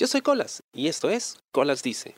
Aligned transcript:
Yo 0.00 0.06
soy 0.06 0.22
Colas 0.22 0.62
y 0.72 0.88
esto 0.88 1.10
es 1.10 1.36
Colas 1.52 1.82
Dice. 1.82 2.14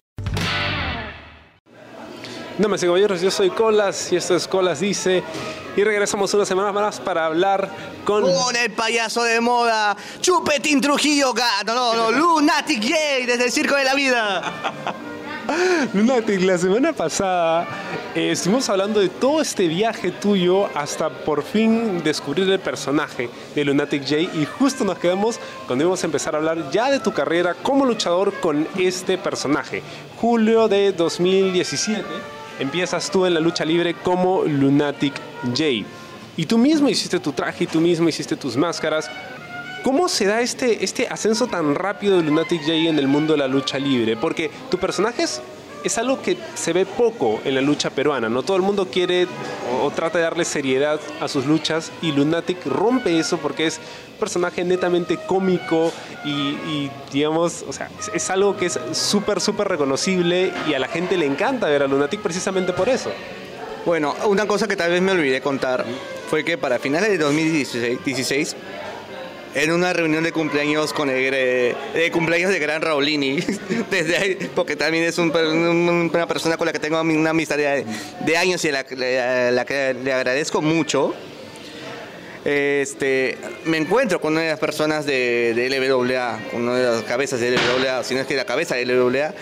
me 2.56 2.76
y 2.76 2.78
caballeros, 2.78 3.20
yo 3.20 3.28
soy 3.28 3.50
Colas 3.50 4.12
y 4.12 4.16
esto 4.16 4.36
es 4.36 4.46
Colas 4.46 4.78
Dice. 4.78 5.24
Y 5.76 5.82
regresamos 5.82 6.32
una 6.32 6.46
semana 6.46 6.70
más 6.70 7.00
para 7.00 7.26
hablar 7.26 7.68
con... 8.04 8.22
Con 8.22 8.54
el 8.54 8.70
payaso 8.70 9.24
de 9.24 9.40
moda, 9.40 9.96
Chupetín 10.20 10.80
Trujillo, 10.80 11.34
gato, 11.34 11.74
no, 11.74 11.96
no, 11.96 12.12
Lunatic 12.12 12.84
Gay 12.84 13.26
desde 13.26 13.46
el 13.46 13.50
Circo 13.50 13.74
de 13.74 13.82
la 13.82 13.94
Vida. 13.94 14.42
Lunatic, 15.94 16.40
la 16.42 16.58
semana 16.58 16.92
pasada 16.92 17.66
eh, 18.14 18.30
estuvimos 18.30 18.68
hablando 18.68 19.00
de 19.00 19.08
todo 19.08 19.40
este 19.40 19.68
viaje 19.68 20.10
tuyo 20.10 20.68
hasta 20.74 21.10
por 21.10 21.42
fin 21.42 22.02
descubrir 22.02 22.48
el 22.50 22.60
personaje 22.60 23.28
de 23.54 23.64
Lunatic 23.64 24.02
J 24.02 24.16
y 24.20 24.46
justo 24.58 24.84
nos 24.84 24.98
quedamos 24.98 25.38
cuando 25.66 25.84
íbamos 25.84 26.02
a 26.02 26.06
empezar 26.06 26.34
a 26.34 26.38
hablar 26.38 26.70
ya 26.70 26.90
de 26.90 27.00
tu 27.00 27.12
carrera 27.12 27.54
como 27.54 27.84
luchador 27.84 28.32
con 28.40 28.66
este 28.78 29.18
personaje. 29.18 29.82
Julio 30.20 30.68
de 30.68 30.92
2017 30.92 32.04
empiezas 32.58 33.10
tú 33.10 33.26
en 33.26 33.34
la 33.34 33.40
lucha 33.40 33.64
libre 33.64 33.94
como 33.94 34.44
Lunatic 34.44 35.14
J. 35.44 35.64
Y 36.36 36.46
tú 36.46 36.56
mismo 36.56 36.88
hiciste 36.88 37.20
tu 37.20 37.32
traje 37.32 37.64
y 37.64 37.66
tú 37.66 37.80
mismo 37.80 38.08
hiciste 38.08 38.36
tus 38.36 38.56
máscaras. 38.56 39.10
¿Cómo 39.82 40.08
se 40.08 40.26
da 40.26 40.40
este, 40.40 40.84
este 40.84 41.08
ascenso 41.08 41.48
tan 41.48 41.74
rápido 41.74 42.16
de 42.16 42.22
Lunatic 42.22 42.60
J 42.60 42.72
en 42.72 43.00
el 43.00 43.08
mundo 43.08 43.32
de 43.32 43.40
la 43.40 43.48
lucha 43.48 43.80
libre? 43.80 44.16
Porque 44.16 44.48
tu 44.70 44.78
personaje 44.78 45.24
es, 45.24 45.42
es 45.82 45.98
algo 45.98 46.22
que 46.22 46.36
se 46.54 46.72
ve 46.72 46.86
poco 46.86 47.40
en 47.44 47.56
la 47.56 47.62
lucha 47.62 47.90
peruana, 47.90 48.28
¿no? 48.28 48.44
Todo 48.44 48.56
el 48.56 48.62
mundo 48.62 48.86
quiere 48.92 49.26
o, 49.82 49.90
trata 49.90 50.18
de 50.18 50.24
darle 50.24 50.44
seriedad 50.44 51.00
a 51.20 51.26
sus 51.26 51.46
luchas 51.46 51.90
y 52.00 52.12
Lunatic 52.12 52.64
rompe 52.64 53.18
eso 53.18 53.38
porque 53.38 53.66
es 53.66 53.78
un 54.12 54.18
personaje 54.20 54.62
netamente 54.62 55.16
cómico 55.16 55.92
y, 56.24 56.88
digamos, 57.12 57.64
o 57.66 57.72
sea, 57.72 57.90
es, 58.14 58.30
algo 58.30 58.56
que 58.56 58.66
es 58.66 58.78
súper, 58.92 59.40
súper 59.40 59.66
reconocible 59.66 60.52
y 60.68 60.74
a 60.74 60.78
la 60.78 60.86
gente 60.86 61.16
le 61.16 61.26
encanta 61.26 61.66
ver 61.66 61.82
a 61.82 61.88
Lunatic 61.88 62.20
precisamente 62.20 62.72
por 62.72 62.88
eso. 62.88 63.10
Bueno, 63.84 64.14
una 64.26 64.46
cosa 64.46 64.68
que 64.68 64.76
tal 64.76 64.92
vez 64.92 65.02
me 65.02 65.10
olvidé 65.10 65.40
contar 65.40 65.84
fue 66.30 66.44
que 66.44 66.56
para 66.56 66.78
finales 66.78 67.10
de 67.10 67.18
2016 67.18 68.56
en 69.54 69.72
una 69.72 69.92
reunión 69.92 70.24
de 70.24 70.32
cumpleaños 70.32 70.92
con 70.92 71.10
el 71.10 71.30
de 71.30 72.10
cumpleaños 72.12 72.50
de 72.50 72.58
Gran 72.58 72.82
Raulini, 72.82 73.38
desde 73.90 74.16
ahí, 74.16 74.50
porque 74.54 74.76
también 74.76 75.04
es 75.04 75.18
una 75.18 76.26
persona 76.26 76.56
con 76.56 76.66
la 76.66 76.72
que 76.72 76.78
tengo 76.78 77.00
una 77.00 77.30
amistad 77.30 77.56
de, 77.56 78.36
años 78.36 78.64
y 78.64 78.68
a 78.68 78.72
la, 78.72 78.84
que 78.84 79.94
le 79.94 80.12
agradezco 80.12 80.62
mucho. 80.62 81.14
Este, 82.44 83.38
me 83.66 83.76
encuentro 83.76 84.20
con 84.20 84.32
una 84.32 84.42
de 84.42 84.48
las 84.48 84.58
personas 84.58 85.06
de, 85.06 85.54
de 85.54 85.70
LWA, 85.70 86.40
una 86.54 86.74
de 86.74 86.84
las 86.84 87.02
cabezas 87.04 87.38
de 87.38 87.52
LWA, 87.52 88.02
si 88.02 88.14
no 88.14 88.20
es 88.20 88.26
que 88.26 88.34
la 88.34 88.44
cabeza 88.44 88.74
de 88.74 88.84
LWA, 88.84 89.32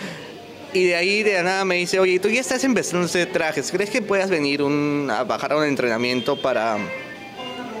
y 0.73 0.85
de 0.85 0.95
ahí 0.95 1.23
de 1.23 1.41
nada 1.41 1.65
me 1.65 1.75
dice, 1.75 1.99
oye, 1.99 2.19
tú 2.19 2.29
ya 2.29 2.39
estás 2.39 2.63
empezando 2.63 3.01
a 3.01 3.05
hacer 3.05 3.31
trajes, 3.31 3.71
¿crees 3.71 3.89
que 3.89 4.03
puedas 4.03 4.29
venir 4.29 4.61
a 4.61 5.23
bajar 5.23 5.53
a 5.53 5.57
un 5.57 5.65
entrenamiento 5.65 6.39
para 6.39 6.77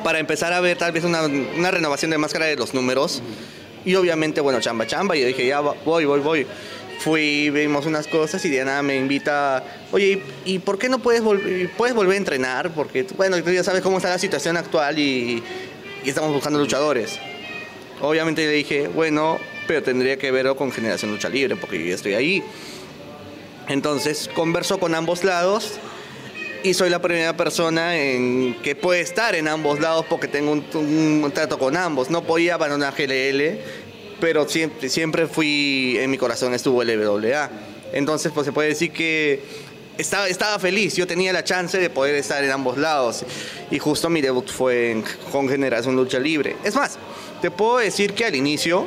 para 0.03 0.19
empezar 0.19 0.53
a 0.53 0.59
ver 0.61 0.77
tal 0.77 0.91
vez 0.91 1.03
una, 1.03 1.71
renovación 1.71 2.11
de 2.11 2.17
máscara 2.17 2.45
de 2.45 2.55
los 2.55 2.73
números. 2.73 3.21
Y 3.85 3.95
obviamente, 3.95 4.41
bueno, 4.41 4.59
chamba, 4.59 4.85
chamba. 4.85 5.15
Y 5.15 5.21
yo 5.21 5.27
dije, 5.27 5.45
ya 5.45 5.59
voy, 5.59 6.05
voy, 6.05 6.19
voy. 6.19 6.47
Fui, 6.99 7.49
vimos 7.49 7.87
unas 7.87 8.05
cosas 8.05 8.45
y 8.45 8.49
Diana 8.49 8.83
me 8.83 8.95
invita, 8.95 9.63
oye, 9.91 10.21
¿y 10.45 10.59
por 10.59 10.77
qué 10.77 10.87
no 10.87 10.99
puedes, 10.99 11.23
puedes 11.75 11.95
volver 11.95 12.13
a 12.13 12.17
entrenar? 12.17 12.71
Porque, 12.75 13.07
bueno, 13.17 13.41
tú 13.41 13.49
ya 13.49 13.63
sabes 13.63 13.81
cómo 13.81 13.97
está 13.97 14.09
la 14.09 14.19
situación 14.19 14.55
actual 14.55 14.99
y, 14.99 15.41
y 16.03 16.09
estamos 16.09 16.31
buscando 16.31 16.59
luchadores. 16.59 17.17
Obviamente 18.01 18.45
le 18.45 18.51
dije, 18.51 18.87
bueno, 18.87 19.39
pero 19.67 19.81
tendría 19.81 20.17
que 20.17 20.29
verlo 20.29 20.55
con 20.55 20.71
Generación 20.71 21.11
Lucha 21.11 21.29
Libre, 21.29 21.55
porque 21.55 21.79
yo 21.79 21.87
ya 21.87 21.95
estoy 21.95 22.13
ahí. 22.13 22.43
Entonces 23.67 24.29
conversó 24.33 24.79
con 24.79 24.93
ambos 24.93 25.23
lados 25.23 25.79
y 26.63 26.73
soy 26.73 26.89
la 26.89 27.01
primera 27.01 27.35
persona 27.35 27.97
en 27.97 28.55
que 28.61 28.75
puede 28.75 29.01
estar 29.01 29.35
en 29.35 29.47
ambos 29.47 29.79
lados 29.79 30.05
porque 30.09 30.27
tengo 30.27 30.51
un, 30.51 31.31
trato 31.33 31.57
con 31.57 31.75
ambos. 31.75 32.09
No 32.09 32.23
podía 32.23 32.55
abandonar 32.55 32.93
GLL, 32.95 33.59
pero 34.19 34.47
siempre, 34.47 34.89
siempre 34.89 35.27
fui, 35.27 35.97
en 35.99 36.11
mi 36.11 36.17
corazón 36.17 36.53
estuvo 36.53 36.81
el 36.81 36.99
LWA. 36.99 37.49
Entonces, 37.93 38.31
pues 38.33 38.45
se 38.45 38.51
puede 38.51 38.69
decir 38.69 38.91
que 38.91 39.41
estaba, 39.97 40.27
estaba 40.27 40.59
feliz, 40.59 40.95
yo 40.95 41.07
tenía 41.07 41.33
la 41.33 41.43
chance 41.43 41.77
de 41.77 41.89
poder 41.89 42.15
estar 42.15 42.43
en 42.43 42.51
ambos 42.51 42.77
lados. 42.77 43.23
Y 43.69 43.79
justo 43.79 44.09
mi 44.09 44.21
debut 44.21 44.49
fue 44.49 45.03
con 45.31 45.49
Generación 45.49 45.95
Lucha 45.95 46.19
Libre. 46.19 46.55
Es 46.63 46.75
más, 46.75 46.97
te 47.41 47.51
puedo 47.51 47.77
decir 47.77 48.13
que 48.13 48.25
al 48.25 48.35
inicio 48.35 48.85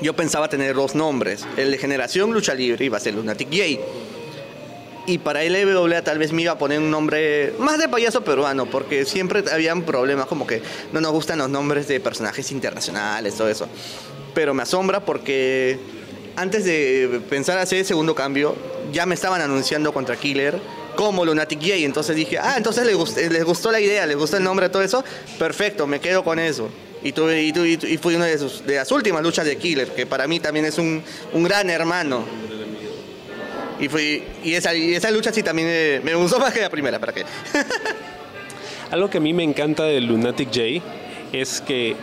yo 0.00 0.14
pensaba 0.14 0.48
tener 0.48 0.74
dos 0.74 0.94
nombres. 0.94 1.46
El 1.56 1.70
de 1.70 1.78
Generación 1.78 2.32
Lucha 2.32 2.54
Libre 2.54 2.84
iba 2.84 2.96
a 2.96 3.00
ser 3.00 3.14
Lunatic 3.14 3.50
Gay 3.50 3.80
y 5.10 5.18
para 5.18 5.42
LWA 5.42 6.02
tal 6.02 6.18
vez 6.18 6.32
me 6.32 6.42
iba 6.42 6.52
a 6.52 6.58
poner 6.58 6.78
un 6.78 6.90
nombre 6.90 7.52
más 7.58 7.78
de 7.78 7.88
payaso 7.88 8.22
peruano, 8.22 8.66
porque 8.66 9.04
siempre 9.04 9.42
habían 9.52 9.82
problemas 9.82 10.26
como 10.26 10.46
que 10.46 10.62
no 10.92 11.00
nos 11.00 11.10
gustan 11.10 11.38
los 11.38 11.50
nombres 11.50 11.88
de 11.88 11.98
personajes 11.98 12.52
internacionales, 12.52 13.34
todo 13.34 13.48
eso. 13.48 13.66
Pero 14.34 14.54
me 14.54 14.62
asombra 14.62 15.04
porque 15.04 15.78
antes 16.36 16.64
de 16.64 17.20
pensar 17.28 17.58
hacer 17.58 17.78
el 17.78 17.84
segundo 17.84 18.14
cambio, 18.14 18.54
ya 18.92 19.04
me 19.04 19.16
estaban 19.16 19.40
anunciando 19.40 19.92
contra 19.92 20.14
Killer 20.16 20.60
como 20.94 21.24
Lunatic 21.24 21.60
Gay, 21.60 21.84
entonces 21.84 22.14
dije, 22.14 22.38
ah, 22.38 22.54
entonces 22.56 22.86
les 22.86 22.94
gustó, 22.94 23.20
les 23.20 23.44
gustó 23.44 23.72
la 23.72 23.80
idea, 23.80 24.06
les 24.06 24.16
gustó 24.16 24.36
el 24.36 24.44
nombre, 24.44 24.68
todo 24.68 24.82
eso, 24.82 25.02
perfecto, 25.38 25.86
me 25.86 25.98
quedo 25.98 26.22
con 26.22 26.38
eso. 26.38 26.68
Y, 27.02 27.12
tuve, 27.12 27.42
y, 27.42 27.48
y, 27.50 27.96
fui 27.96 28.14
una 28.14 28.26
de, 28.26 28.36
de 28.36 28.76
las 28.76 28.92
últimas 28.92 29.22
luchas 29.22 29.46
de 29.46 29.56
Killer, 29.56 29.88
que 29.88 30.06
para 30.06 30.26
mí 30.26 30.38
también 30.38 30.66
es 30.66 30.76
un, 30.76 31.02
un 31.32 31.42
gran 31.42 31.70
hermano. 31.70 32.24
Y, 33.80 33.88
fui, 33.88 34.22
y, 34.44 34.54
esa, 34.54 34.74
y 34.74 34.94
esa 34.94 35.10
lucha 35.10 35.32
sí 35.32 35.42
también 35.42 36.02
me, 36.04 36.14
gustó 36.14 36.38
más 36.38 36.52
que 36.52 36.60
la 36.60 36.70
primera, 36.70 36.98
¿para 36.98 37.12
qué? 37.12 37.24
Algo 38.90 39.08
que 39.08 39.18
a 39.18 39.20
mí 39.20 39.32
me 39.32 39.42
encanta 39.42 39.84
de 39.84 40.00
Lunatic 40.00 40.48
J 40.48 40.84
es 41.32 41.60
que 41.60 41.96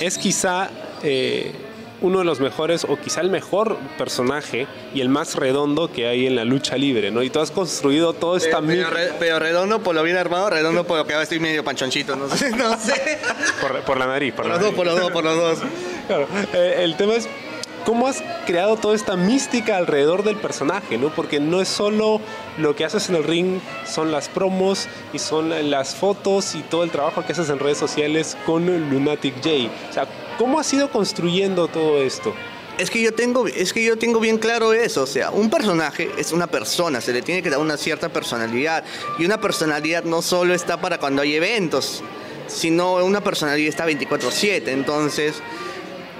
es 0.00 0.18
quizá 0.18 0.70
eh, 1.02 1.52
uno 2.00 2.18
de 2.18 2.24
los 2.24 2.40
mejores 2.40 2.84
o 2.84 2.96
quizá 2.96 3.20
el 3.20 3.30
mejor 3.30 3.78
personaje 3.98 4.66
y 4.94 5.00
el 5.00 5.08
más 5.08 5.34
redondo 5.34 5.92
que 5.92 6.06
hay 6.06 6.26
en 6.26 6.36
la 6.36 6.44
lucha 6.44 6.76
libre, 6.76 7.10
¿no? 7.10 7.22
Y 7.22 7.30
tú 7.30 7.40
has 7.40 7.50
construido 7.50 8.12
todo 8.12 8.36
esta... 8.36 8.60
Pero, 8.60 8.88
pero, 9.18 9.38
redondo 9.38 9.82
por 9.82 9.94
lo 9.94 10.02
bien 10.02 10.16
armado, 10.16 10.50
redondo 10.50 10.84
por 10.84 10.98
lo 10.98 11.06
que 11.06 11.12
ahora 11.12 11.22
estoy 11.22 11.38
medio 11.38 11.64
panchonchito, 11.64 12.16
no 12.16 12.28
sé. 12.28 12.50
No 12.56 12.76
sé. 12.78 13.18
Por, 13.86 13.98
la 13.98 14.06
nariz, 14.06 14.34
por, 14.34 14.46
los 14.46 14.60
dos, 14.60 14.74
por 14.74 14.86
los 14.86 14.98
dos, 14.98 15.12
por 15.12 15.24
los 15.24 15.36
dos. 15.36 15.58
Claro, 16.06 16.26
eh, 16.52 16.80
el 16.80 16.96
tema 16.96 17.14
es 17.14 17.28
¿Cómo 17.86 18.08
has 18.08 18.20
creado 18.46 18.76
toda 18.76 18.96
esta 18.96 19.14
mística 19.14 19.76
alrededor 19.76 20.24
del 20.24 20.34
personaje? 20.34 20.98
¿no? 20.98 21.14
Porque 21.14 21.38
no 21.38 21.60
es 21.60 21.68
solo 21.68 22.20
lo 22.58 22.74
que 22.74 22.84
haces 22.84 23.08
en 23.10 23.14
el 23.14 23.22
ring, 23.22 23.60
son 23.88 24.10
las 24.10 24.28
promos 24.28 24.88
y 25.12 25.20
son 25.20 25.70
las 25.70 25.94
fotos 25.94 26.56
y 26.56 26.62
todo 26.62 26.82
el 26.82 26.90
trabajo 26.90 27.24
que 27.24 27.30
haces 27.30 27.48
en 27.48 27.60
redes 27.60 27.78
sociales 27.78 28.36
con 28.44 28.66
Lunatic 28.90 29.36
J. 29.36 29.70
O 29.88 29.92
sea, 29.92 30.08
¿cómo 30.36 30.58
has 30.58 30.72
ido 30.72 30.90
construyendo 30.90 31.68
todo 31.68 32.02
esto? 32.02 32.34
Es 32.76 32.90
que 32.90 33.00
yo 33.00 33.14
tengo, 33.14 33.46
es 33.46 33.72
que 33.72 33.84
yo 33.84 33.96
tengo 33.96 34.18
bien 34.18 34.38
claro 34.38 34.72
eso, 34.72 35.04
o 35.04 35.06
sea, 35.06 35.30
un 35.30 35.48
personaje 35.48 36.10
es 36.18 36.32
una 36.32 36.48
persona, 36.48 37.00
se 37.00 37.12
le 37.12 37.22
tiene 37.22 37.40
que 37.40 37.50
dar 37.50 37.60
una 37.60 37.76
cierta 37.76 38.08
personalidad 38.08 38.82
y 39.16 39.24
una 39.24 39.40
personalidad 39.40 40.02
no 40.02 40.22
solo 40.22 40.54
está 40.54 40.80
para 40.80 40.98
cuando 40.98 41.22
hay 41.22 41.36
eventos, 41.36 42.02
sino 42.48 42.96
una 42.96 43.22
personalidad 43.22 43.68
está 43.68 43.86
24/7, 43.86 44.72
entonces 44.72 45.40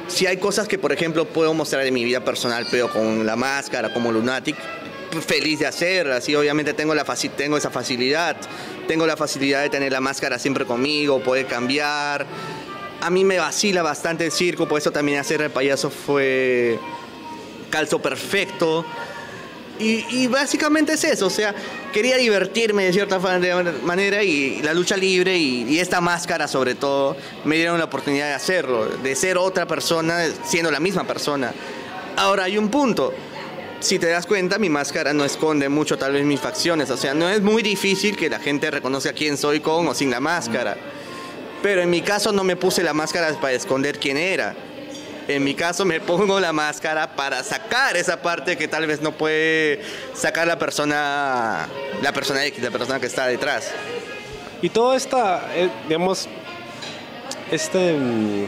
si 0.09 0.27
hay 0.27 0.37
cosas 0.37 0.69
que, 0.69 0.79
por 0.79 0.93
ejemplo, 0.93 1.25
puedo 1.27 1.53
mostrar 1.55 1.87
en 1.87 1.95
mi 1.95 2.05
vida 2.05 2.25
personal, 2.25 2.67
pero 2.71 2.91
con 2.91 3.27
la 3.27 3.37
máscara, 3.37 3.93
como 3.93 4.13
Lunatic, 4.13 4.57
feliz 5.21 5.61
de 5.61 5.67
hacerlas 5.67 6.29
y 6.29 6.35
obviamente 6.35 6.75
tengo, 6.75 6.95
la 6.95 7.05
tengo 7.37 7.57
esa 7.57 7.71
facilidad. 7.71 8.37
Tengo 8.87 9.07
la 9.07 9.17
facilidad 9.17 9.63
de 9.63 9.71
tener 9.71 9.93
la 9.93 10.01
máscara 10.01 10.39
siempre 10.39 10.65
conmigo, 10.65 11.21
poder 11.21 11.47
cambiar. 11.47 12.27
A 13.01 13.11
mí 13.11 13.25
me 13.25 13.39
vacila 13.39 13.83
bastante 13.83 14.25
el 14.25 14.33
circo, 14.33 14.69
por 14.69 14.79
eso 14.79 14.91
también 14.91 15.19
hacer 15.19 15.41
el 15.43 15.51
payaso 15.51 15.91
fue 15.91 16.79
calzo 17.71 18.01
perfecto. 18.01 18.85
Y, 19.79 20.27
básicamente 20.29 20.95
es 20.95 21.05
eso, 21.05 21.27
o 21.27 21.31
sea, 21.31 21.55
quería 21.93 22.17
divertirme 22.17 22.85
de 22.85 22.93
cierta 22.93 23.19
manera 23.19 24.23
y 24.23 24.63
la 24.63 24.73
lucha 24.73 24.97
libre 24.97 25.37
y, 25.37 25.79
esta 25.79 26.01
máscara 26.01 26.49
sobre 26.49 26.75
todo 26.75 27.17
me 27.45 27.57
dieron 27.57 27.79
la 27.79 27.85
oportunidad 27.85 28.29
de 28.29 28.35
hacerlo, 28.35 28.87
de 28.87 29.15
ser 29.15 29.37
otra 29.37 29.67
persona 29.67 30.25
siendo 30.45 30.71
la 30.71 30.81
misma 30.81 31.05
persona. 31.05 31.53
Ahora 32.17 32.45
hay 32.45 32.57
un 32.57 32.71
punto, 32.71 33.13
si 33.81 33.99
te 33.99 34.07
das 34.07 34.27
cuenta 34.27 34.59
mi 34.59 34.71
máscara 34.71 35.13
no 35.13 35.25
esconde 35.25 35.69
mucho 35.69 35.99
tal 35.99 36.13
vez 36.13 36.25
mis 36.25 36.41
facciones, 36.41 36.91
o 36.91 36.97
sea, 36.97 37.13
no 37.13 37.29
es 37.29 37.43
muy 37.43 37.63
difícil 37.63 38.17
que 38.17 38.31
la 38.31 38.39
gente 38.39 38.71
reconozca 38.71 39.13
quién 39.13 39.37
soy 39.37 39.61
con 39.61 39.87
o 39.89 39.95
sin 39.95 40.11
la 40.11 40.21
máscara. 40.21 40.77
Pero 41.63 41.83
en 41.83 41.91
mi 41.91 42.01
caso 42.01 42.33
no 42.33 42.45
me 42.45 42.57
puse 42.57 42.83
la 42.83 42.95
máscara 42.95 43.33
para 43.41 43.53
esconder 43.53 43.99
quién 43.99 44.17
era 44.17 44.55
en 45.29 45.45
mi 45.45 45.55
caso 45.55 45.85
me 45.85 46.01
pongo 46.01 46.39
la 46.41 46.53
máscara 46.53 47.15
para 47.15 47.43
sacar 47.43 47.97
esa 47.97 48.23
parte 48.23 48.57
que 48.57 48.69
tal 48.69 48.87
vez 48.87 49.01
no 49.01 49.13
puede 49.13 49.83
sacar 50.15 50.47
la 50.47 50.59
persona, 50.59 51.67
la 52.03 52.13
persona 52.13 52.45
X, 52.47 52.63
la 52.63 52.71
persona 52.71 53.01
que 53.01 53.07
está 53.07 53.27
detrás. 53.27 53.71
Y 54.63 54.69
toda 54.71 54.97
esta, 54.97 55.49
eh, 55.55 55.69
digamos, 55.89 56.29
este, 57.51 57.93
mm, 57.93 58.47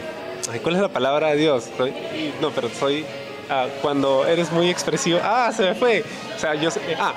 ¿Cuál 0.63 0.75
es 0.75 0.81
la 0.81 0.89
palabra 0.89 1.29
de 1.29 1.37
Dios? 1.37 1.65
no, 2.41 2.51
pero 2.51 2.69
soy... 2.69 3.05
Ah, 3.51 3.67
cuando 3.81 4.25
eres 4.27 4.51
muy 4.51 4.69
expresivo... 4.69 5.19
Ah, 5.23 5.51
se 5.55 5.63
me 5.63 5.75
fue. 5.75 6.03
O 6.35 6.39
sea, 6.39 6.55
yo... 6.55 6.69
Ah, 6.99 7.13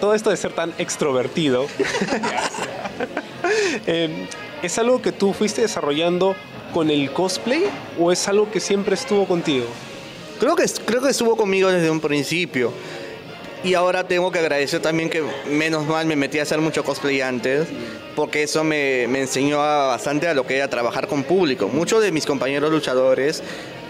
todo 0.00 0.14
esto 0.14 0.30
de 0.30 0.36
ser 0.36 0.52
tan 0.52 0.72
extrovertido. 0.78 1.66
Em, 3.86 4.26
¿Es 4.62 4.78
algo 4.78 5.00
que 5.00 5.12
tú 5.12 5.32
fuiste 5.32 5.62
desarrollando 5.62 6.34
con 6.72 6.90
el 6.90 7.12
cosplay 7.12 7.64
o 7.98 8.12
es 8.12 8.28
algo 8.28 8.50
que 8.50 8.60
siempre 8.60 8.94
estuvo 8.94 9.26
contigo? 9.26 9.66
Creo 10.38 10.54
que, 10.54 10.64
creo 10.84 11.02
que 11.02 11.10
estuvo 11.10 11.36
conmigo 11.36 11.68
desde 11.68 11.90
un 11.90 12.00
principio. 12.00 12.72
Y 13.64 13.74
ahora 13.74 14.06
tengo 14.06 14.30
que 14.30 14.38
agradecer 14.38 14.80
también 14.80 15.10
que 15.10 15.22
menos 15.50 15.86
mal 15.86 16.06
me 16.06 16.14
metí 16.14 16.38
a 16.38 16.42
hacer 16.42 16.60
mucho 16.60 16.84
cosplay 16.84 17.20
antes, 17.20 17.66
porque 18.14 18.44
eso 18.44 18.62
me, 18.62 19.08
me 19.08 19.20
enseñó 19.20 19.58
bastante 19.58 20.28
a 20.28 20.34
lo 20.34 20.46
que 20.46 20.56
era 20.56 20.68
trabajar 20.68 21.08
con 21.08 21.24
público. 21.24 21.68
Muchos 21.68 22.02
de 22.02 22.12
mis 22.12 22.24
compañeros 22.24 22.70
luchadores 22.70 23.42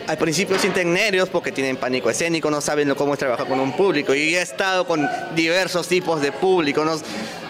al 0.09 0.17
principio 0.17 0.59
sienten 0.59 0.95
nervios 0.95 1.29
porque 1.29 1.53
tienen 1.53 1.77
pánico 1.77 2.09
escénico, 2.09 2.51
no 2.51 2.63
saben 2.63 2.95
cómo 2.95 3.13
es 3.13 3.19
trabajar 3.19 3.47
con 3.47 3.61
un 3.61 3.77
público. 3.77 4.15
Y 4.15 4.35
he 4.35 4.41
estado 4.41 4.87
con 4.87 5.07
diversos 5.37 5.87
tipos 5.87 6.23
de 6.23 6.33
público, 6.33 6.83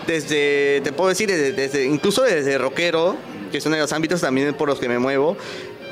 desde, 0.08 0.80
te 0.82 0.92
puedo 0.92 1.08
decir, 1.08 1.30
desde, 1.30 1.84
incluso 1.84 2.22
desde 2.22 2.58
rockero, 2.58 3.16
que 3.50 3.58
uno 3.64 3.76
de 3.76 3.82
los 3.82 3.92
ámbitos 3.92 4.20
también 4.20 4.54
por 4.54 4.68
los 4.68 4.78
que 4.78 4.88
me 4.88 4.98
muevo, 4.98 5.36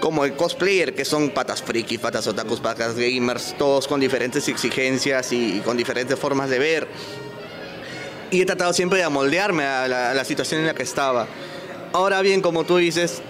como 0.01 0.25
el 0.25 0.35
cosplayer, 0.35 0.95
que 0.95 1.05
son 1.05 1.31
patas 1.31 1.63
frikis, 1.63 1.99
patas 1.99 2.27
otakus, 2.27 2.61
patas 2.61 2.95
gamers, 2.97 3.55
todos 3.59 3.87
con 3.87 4.01
diferentes 4.01 4.49
exigencias 4.49 5.33
y, 5.33 5.61
con 5.65 5.77
diferentes 5.77 6.19
formas 6.19 6.51
de 6.51 6.59
ver. 6.59 6.89
Y 8.31 8.43
he 8.43 8.47
tratado 8.47 8.73
siempre 8.73 8.99
de 8.99 9.05
amoldearme 9.05 9.65
a 9.65 9.89
la, 9.89 10.11
a 10.11 10.15
la 10.15 10.25
situación 10.25 10.61
en 10.61 10.67
la 10.67 10.75
que 10.75 10.83
estaba. 10.83 11.27
Ahora 11.93 12.21
bien, 12.23 12.43
como 12.43 12.65
tú 12.65 12.77
dices, 12.77 13.23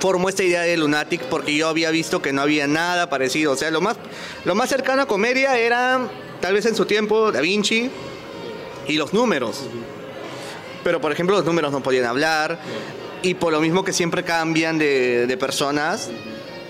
formó 0.00 0.28
esta 0.28 0.42
idea 0.42 0.60
de 0.62 0.76
Lunatic 0.76 1.22
porque 1.22 1.54
yo 1.54 1.68
había 1.68 1.90
visto 1.90 2.22
que 2.22 2.32
no 2.32 2.42
había 2.42 2.66
nada 2.66 3.08
parecido. 3.08 3.52
O 3.52 3.56
sea, 3.56 3.70
lo 3.70 3.80
más, 3.80 3.96
lo 4.44 4.54
más 4.54 4.68
cercano 4.68 5.02
a 5.02 5.06
comedia 5.06 5.58
era, 5.58 6.08
tal 6.40 6.54
vez 6.54 6.66
en 6.66 6.76
su 6.76 6.84
tiempo, 6.84 7.32
Da 7.32 7.40
Vinci 7.40 7.90
y 8.86 8.96
los 8.96 9.12
números. 9.12 9.62
Pero, 10.84 11.00
por 11.00 11.10
ejemplo, 11.10 11.34
los 11.34 11.44
números 11.44 11.72
no 11.72 11.82
podían 11.82 12.04
hablar 12.04 12.60
y 13.22 13.34
por 13.34 13.52
lo 13.52 13.60
mismo 13.60 13.82
que 13.84 13.92
siempre 13.92 14.22
cambian 14.22 14.78
de, 14.78 15.36
personas, 15.40 16.10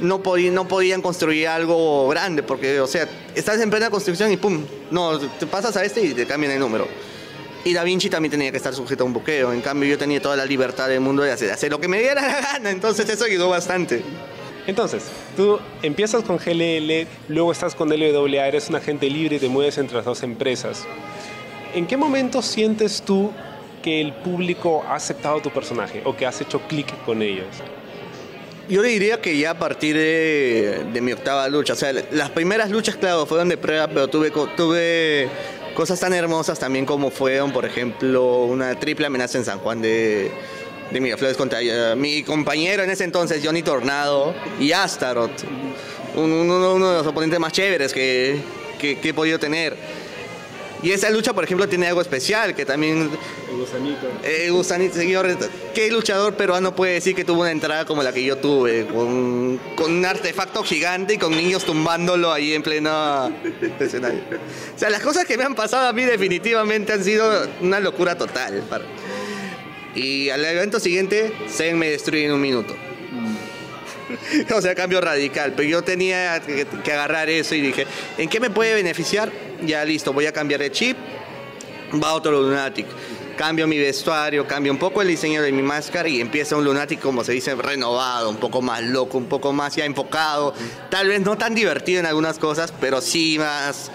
no, 0.01 0.23
podían, 0.23 0.55
no 0.55 0.69
podían 0.69 1.03
construir 1.03 1.49
algo 1.49 2.09
grande 2.09 2.45
porque, 2.45 2.81
o 2.81 2.87
sea, 2.87 3.09
estás 3.35 3.61
en 3.61 3.71
plena 3.71 3.91
construcción 3.91 4.31
y 4.31 4.37
pum, 4.37 4.65
no, 4.91 5.19
te 5.19 5.47
pasas 5.47 5.77
a 5.77 5.85
este 5.85 6.01
y 6.01 6.15
te 6.15 6.27
cambian 6.27 6.53
el 6.53 6.61
número. 6.61 6.87
Y 7.65 7.73
Da 7.73 7.83
Vinci 7.83 8.09
también 8.11 8.31
tenía 8.31 8.51
que 8.51 8.59
estar 8.59 8.75
sujeto 8.75 9.05
a 9.05 9.07
un 9.07 9.15
buqueo. 9.15 9.53
En 9.53 9.63
cambio, 9.63 9.89
yo 9.89 9.99
tenía 9.99 10.21
toda 10.21 10.37
la 10.37 10.45
libertad 10.45 10.89
del 10.89 11.01
mundo 11.01 11.23
de 11.23 11.33
hacer, 11.33 11.71
lo 11.71 11.81
que 11.81 11.89
me 11.89 11.99
diera 11.99 12.21
la 12.21 12.41
gana. 12.41 12.71
Entonces, 12.71 13.09
eso 13.09 13.25
ayudó 13.25 13.49
bastante. 13.49 14.03
Entonces, 14.67 15.05
tú 15.35 15.59
empiezas 15.83 16.23
con 16.25 16.37
GLL, 16.37 17.07
luego 17.29 17.53
estás 17.53 17.75
con 17.75 17.89
LWA, 17.89 18.47
eres 18.47 18.69
un 18.69 18.77
agente 18.77 19.09
libre 19.09 19.37
y 19.37 19.39
te 19.39 19.49
mueves 19.49 19.79
entre 19.79 19.97
las 19.97 20.05
dos 20.05 20.23
empresas. 20.23 20.85
¿En 21.75 21.87
qué 21.87 21.97
momento 21.97 22.43
sientes 22.43 23.03
tú 23.03 23.33
que 23.85 24.01
el 24.01 24.15
público 24.15 24.83
ha 24.89 24.95
aceptado 24.95 25.43
tu 25.43 25.51
personaje 25.51 26.01
o 26.07 26.17
que 26.17 26.25
has 26.25 26.41
hecho 26.41 26.59
clic 26.61 26.87
con 27.05 27.21
ellos? 27.21 27.49
Yo 28.67 28.81
diría 28.81 29.21
que 29.21 29.37
ya 29.37 29.51
a 29.51 29.59
partir 29.59 29.95
de, 29.95 30.87
de, 30.91 31.01
mi 31.03 31.13
octava 31.13 31.47
lucha, 31.49 31.75
o 31.75 31.77
sea, 31.77 31.93
las 31.93 32.31
primeras 32.31 32.71
luchas, 32.71 32.97
claro, 32.97 33.27
fueron 33.27 33.51
de 33.51 33.59
prueba, 33.59 33.87
pero 33.87 34.09
tuve, 34.09 34.33
tuve 34.57 35.29
cosas 35.75 36.01
tan 36.01 36.15
hermosas 36.15 36.59
también 36.59 36.87
como 36.87 37.11
fueron, 37.11 37.53
por 37.53 37.67
ejemplo, 37.67 38.45
una 38.45 38.75
triple 38.81 39.05
amenaza 39.05 39.37
en 39.37 39.45
San 39.45 39.59
Juan 39.59 39.83
de, 39.83 40.31
de 40.91 41.01
Miraflores 41.03 41.37
contra 41.37 41.59
uh, 41.59 41.95
mi 41.95 42.23
compañero 42.23 42.83
en 42.85 42.89
ese 42.89 43.05
entonces, 43.05 43.43
Johnny 43.45 43.63
Tornado, 43.63 44.35
y 44.59 44.73
Astaroth, 44.73 45.45
uno, 46.17 46.79
de 46.79 46.99
los 46.99 47.07
oponentes 47.07 47.39
más 47.39 47.53
chéveres 47.53 47.93
que, 47.93 48.39
que, 48.79 48.99
que 48.99 49.11
he 49.11 49.15
podido 49.15 49.39
tener. 49.39 49.77
Y 50.83 50.91
esa 50.91 51.09
lucha, 51.11 51.33
por 51.33 51.45
ejemplo, 51.45 51.67
tiene 51.69 51.87
algo 51.87 52.01
especial, 52.01 52.55
que 52.55 52.67
también... 52.67 53.11
El 53.51 53.57
gusanito. 53.57 54.07
El 54.23 54.53
gusanito, 54.53 54.95
señor. 54.97 55.27
¿Qué 55.75 55.91
luchador 55.91 56.35
peruano 56.35 56.75
puede 56.75 56.95
decir 56.95 57.15
que 57.15 57.25
tuvo 57.25 57.41
una 57.41 57.53
entrada 57.53 57.87
como 57.87 58.03
la 58.03 58.13
que 58.13 58.23
yo 58.23 58.37
tuve? 58.37 58.87
Con, 58.87 59.59
con 59.77 59.93
un 59.93 60.05
artefacto 60.05 60.63
gigante 60.63 61.15
y 61.15 61.19
con 61.19 61.35
niños 61.35 61.65
tumbándolo 61.65 62.33
ahí 62.33 62.53
en 62.53 62.63
pleno 62.63 63.33
escenario. 63.81 64.21
O 64.75 64.79
sea, 64.79 64.91
las 64.91 65.01
cosas 65.01 65.25
que 65.25 65.39
me 65.39 65.45
han 65.45 65.55
pasado 65.55 65.89
a 65.89 65.93
mí 65.93 66.05
definitivamente 66.05 66.93
han 66.93 67.03
sido 67.03 67.49
una 67.63 67.81
locura 67.81 68.19
total. 68.19 68.63
Y 69.95 70.29
al 70.29 70.45
evento 70.45 70.81
siguiente, 70.81 71.33
Zen 71.49 71.79
me 71.79 71.89
destruye 71.89 72.27
en 72.27 72.33
un 72.33 72.41
minuto. 72.41 72.75
o 74.55 74.61
sea, 74.61 74.75
cambio 74.75 75.01
radical. 75.01 75.53
Pero 75.57 75.69
yo 75.69 75.83
tenía 75.83 76.41
que, 76.41 76.93
agarrar 76.93 77.29
eso 77.29 77.55
y 77.55 77.61
dije, 77.61 77.87
¿en 78.19 78.29
qué 78.29 78.41
me 78.41 78.51
puede 78.51 78.75
beneficiar? 78.75 79.31
Ya 79.65 79.85
listo, 79.85 80.13
voy 80.13 80.27
a 80.27 80.33
cambiar 80.33 80.61
de 80.61 80.71
chip, 80.71 80.97
va 82.03 82.15
otro 82.15 82.33
Lunatic. 82.33 82.87
Cambio 83.37 83.67
mi 83.67 83.79
vestuario, 83.79 84.47
cambio 84.47 84.71
un 84.71 84.79
poco 84.79 85.03
el 85.03 85.09
diseño 85.09 85.43
de 85.43 85.51
mi 85.51 85.63
máscara 85.63 86.09
y 86.09 86.21
empieza 86.21 86.57
un 86.57 86.65
Lunatic, 86.65 87.01
como 87.01 87.25
se 87.25 87.33
dice, 87.33 87.57
renovado, 87.57 88.31
un 88.31 88.37
poco 88.37 88.63
más 88.63 88.83
loco, 88.83 89.19
un 89.19 89.27
poco 89.27 89.53
más 89.53 89.75
ya 89.75 89.85
enfocado. 89.85 90.55
Tal 90.89 91.09
vez 91.09 91.21
no 91.21 91.37
tan 91.37 91.55
divertido 91.55 91.99
en 91.99 92.07
algunas 92.07 92.39
cosas, 92.39 92.73
pero 92.81 93.01
sí 93.01 93.37
más, 93.41 93.91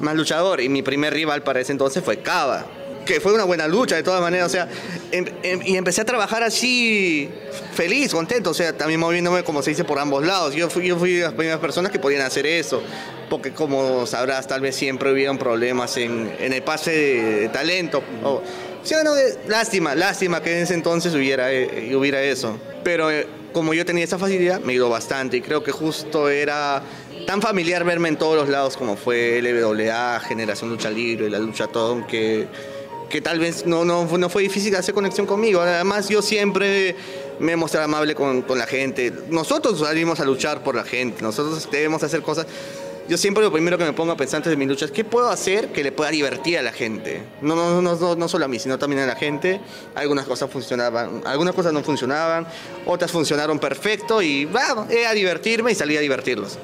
más 0.00 0.14
luchador. 0.14 0.60
Y 0.60 0.68
mi 0.68 0.82
primer 0.82 1.14
rival 1.14 1.42
para 1.42 1.60
ese 1.60 1.72
entonces 1.72 2.04
fue 2.04 2.18
Cava 2.18 2.66
que 3.04 3.20
fue 3.20 3.32
una 3.32 3.44
buena 3.44 3.66
lucha 3.68 3.96
de 3.96 4.02
todas 4.02 4.20
maneras, 4.20 4.46
o 4.46 4.50
sea, 4.50 4.68
em, 5.10 5.24
em, 5.42 5.60
y 5.64 5.76
empecé 5.76 6.00
a 6.02 6.04
trabajar 6.04 6.42
así 6.42 7.28
feliz, 7.74 8.12
contento, 8.12 8.50
o 8.50 8.54
sea, 8.54 8.76
también 8.76 9.00
moviéndome 9.00 9.42
como 9.44 9.62
se 9.62 9.70
dice 9.70 9.84
por 9.84 9.98
ambos 9.98 10.24
lados. 10.24 10.54
Yo 10.54 10.70
fui, 10.70 10.86
yo 10.86 10.98
fui 10.98 11.14
de 11.14 11.22
las 11.22 11.32
primeras 11.32 11.60
personas 11.60 11.90
que 11.90 11.98
podían 11.98 12.22
hacer 12.22 12.46
eso, 12.46 12.82
porque 13.28 13.52
como 13.52 14.06
sabrás, 14.06 14.46
tal 14.46 14.60
vez 14.60 14.76
siempre 14.76 15.12
hubieron 15.12 15.38
problemas 15.38 15.96
en, 15.96 16.32
en 16.38 16.52
el 16.52 16.62
pase 16.62 16.90
de, 16.90 17.48
talento. 17.48 18.02
O, 18.24 18.42
sí, 18.82 18.94
no, 19.04 19.14
de, 19.14 19.38
lástima, 19.48 19.94
lástima 19.94 20.42
que 20.42 20.56
en 20.56 20.62
ese 20.62 20.74
entonces 20.74 21.14
hubiera, 21.14 21.52
eh, 21.52 21.94
hubiera 21.94 22.22
eso. 22.22 22.58
Pero 22.84 23.10
eh, 23.10 23.26
como 23.52 23.74
yo 23.74 23.84
tenía 23.84 24.04
esa 24.04 24.18
facilidad, 24.18 24.60
me 24.60 24.72
ayudó 24.72 24.88
bastante 24.88 25.36
y 25.36 25.40
creo 25.40 25.62
que 25.62 25.72
justo 25.72 26.28
era 26.28 26.82
tan 27.26 27.40
familiar 27.40 27.84
verme 27.84 28.08
en 28.08 28.16
todos 28.16 28.36
los 28.36 28.48
lados 28.48 28.76
como 28.76 28.96
fue 28.96 29.40
LWA, 29.40 30.20
Generación 30.20 30.70
Lucha 30.70 30.90
Libre, 30.90 31.30
la 31.30 31.38
Lucha 31.38 31.66
Tom, 31.66 32.06
que 32.06 32.46
que 33.12 33.20
tal 33.20 33.38
vez 33.38 33.66
no, 33.66 33.84
no, 33.84 34.06
no 34.06 34.28
fue 34.30 34.42
difícil 34.42 34.74
hacer 34.74 34.94
conexión 34.94 35.26
conmigo. 35.26 35.60
Además, 35.60 36.08
yo 36.08 36.22
siempre 36.22 36.96
me 37.38 37.54
mostré 37.56 37.82
amable 37.82 38.14
con, 38.14 38.40
con, 38.40 38.56
la 38.56 38.66
gente. 38.66 39.12
Nosotros 39.28 39.80
salimos 39.80 40.18
a 40.20 40.24
luchar 40.24 40.64
por 40.64 40.74
la 40.74 40.82
gente, 40.82 41.20
nosotros 41.20 41.68
debemos 41.70 42.02
hacer 42.02 42.22
cosas. 42.22 42.46
Yo 43.08 43.18
siempre 43.18 43.44
lo 43.44 43.52
primero 43.52 43.76
que 43.76 43.84
me 43.84 43.92
pongo 43.92 44.12
a 44.12 44.16
pensar 44.16 44.38
antes 44.38 44.48
de 44.48 44.56
mis 44.56 44.66
luchas 44.66 44.88
es 44.88 44.92
qué 44.92 45.04
puedo 45.04 45.28
hacer 45.28 45.72
que 45.72 45.82
le 45.82 45.92
pueda 45.92 46.10
divertir 46.10 46.56
a 46.56 46.62
la 46.62 46.72
gente. 46.72 47.22
No, 47.42 47.54
no, 47.54 47.82
no, 47.82 47.96
no, 47.96 48.16
no 48.16 48.28
solo 48.28 48.46
a 48.46 48.48
mí, 48.48 48.58
sino 48.58 48.78
también 48.78 49.02
a 49.02 49.06
la 49.06 49.16
gente. 49.16 49.60
Algunas 49.94 50.24
cosas 50.24 50.50
funcionaban, 50.50 51.20
algunas 51.26 51.54
cosas 51.54 51.74
no 51.74 51.82
funcionaban, 51.82 52.46
otras 52.86 53.10
funcionaron 53.10 53.58
perfecto 53.58 54.22
y 54.22 54.46
bueno, 54.46 54.86
a 55.06 55.12
divertirme 55.12 55.72
y 55.72 55.74
salí 55.74 55.98
a 55.98 56.00
divertirlos 56.00 56.58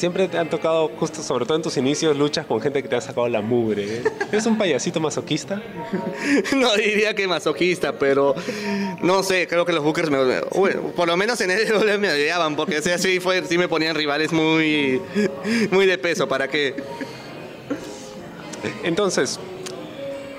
siempre 0.00 0.28
te 0.28 0.38
han 0.38 0.48
tocado, 0.48 0.88
justo 0.98 1.22
sobre 1.22 1.44
todo 1.44 1.56
en 1.56 1.62
tus 1.62 1.76
inicios, 1.76 2.16
luchas 2.16 2.46
con 2.46 2.58
gente 2.60 2.82
que 2.82 2.88
te 2.88 2.96
ha 2.96 3.00
sacado 3.02 3.28
la 3.28 3.42
mugre. 3.42 3.98
¿eh? 3.98 4.02
¿Eres 4.32 4.46
un 4.46 4.56
payasito 4.56 4.98
masoquista? 4.98 5.62
no 6.56 6.74
diría 6.74 7.14
que 7.14 7.28
masoquista, 7.28 7.92
pero 7.98 8.34
no 9.02 9.22
sé, 9.22 9.46
creo 9.46 9.66
que 9.66 9.74
los 9.74 9.84
bookers 9.84 10.10
me. 10.10 10.40
Bueno, 10.54 10.80
por 10.96 11.06
lo 11.06 11.18
menos 11.18 11.38
en 11.42 11.50
el 11.50 11.98
me 11.98 12.10
odiaban, 12.10 12.56
porque 12.56 12.78
o 12.78 12.82
sea, 12.82 12.96
sí, 12.96 13.20
fue, 13.20 13.44
sí 13.44 13.58
me 13.58 13.68
ponían 13.68 13.94
rivales 13.94 14.32
muy, 14.32 15.02
muy 15.70 15.84
de 15.84 15.98
peso. 15.98 16.26
¿Para 16.26 16.48
qué? 16.48 16.74
Entonces, 18.82 19.38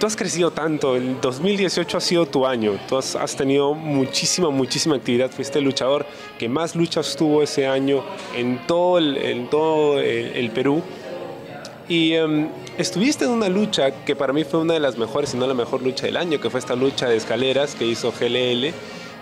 tú 0.01 0.07
has 0.07 0.15
crecido 0.15 0.49
tanto, 0.49 0.95
el 0.95 1.21
2018 1.21 1.95
ha 1.95 2.01
sido 2.01 2.25
tu 2.25 2.47
año, 2.47 2.73
tú 2.89 2.97
has, 2.97 3.15
has, 3.15 3.35
tenido 3.35 3.75
muchísima, 3.75 4.49
muchísima 4.49 4.95
actividad, 4.95 5.29
fuiste 5.29 5.59
el 5.59 5.65
luchador 5.65 6.07
que 6.39 6.49
más 6.49 6.75
luchas 6.75 7.15
tuvo 7.15 7.43
ese 7.43 7.67
año 7.67 8.03
en 8.35 8.65
todo 8.65 8.97
el, 8.97 9.15
en 9.17 9.47
todo 9.47 9.99
el, 9.99 10.35
el 10.35 10.49
Perú. 10.49 10.81
Y 11.87 12.17
um, 12.17 12.49
estuviste 12.79 13.25
en 13.25 13.31
una 13.31 13.47
lucha 13.47 13.91
que 14.03 14.15
para 14.15 14.33
mí 14.33 14.43
fue 14.43 14.61
una 14.61 14.73
de 14.73 14.79
las 14.79 14.97
mejores, 14.97 15.29
si 15.29 15.37
no 15.37 15.45
la 15.45 15.53
mejor 15.53 15.83
lucha 15.83 16.07
del 16.07 16.17
año, 16.17 16.41
que 16.41 16.49
fue 16.49 16.59
esta 16.59 16.75
lucha 16.75 17.07
de 17.07 17.17
escaleras 17.17 17.75
que 17.75 17.85
hizo 17.85 18.11
GLL, 18.11 18.73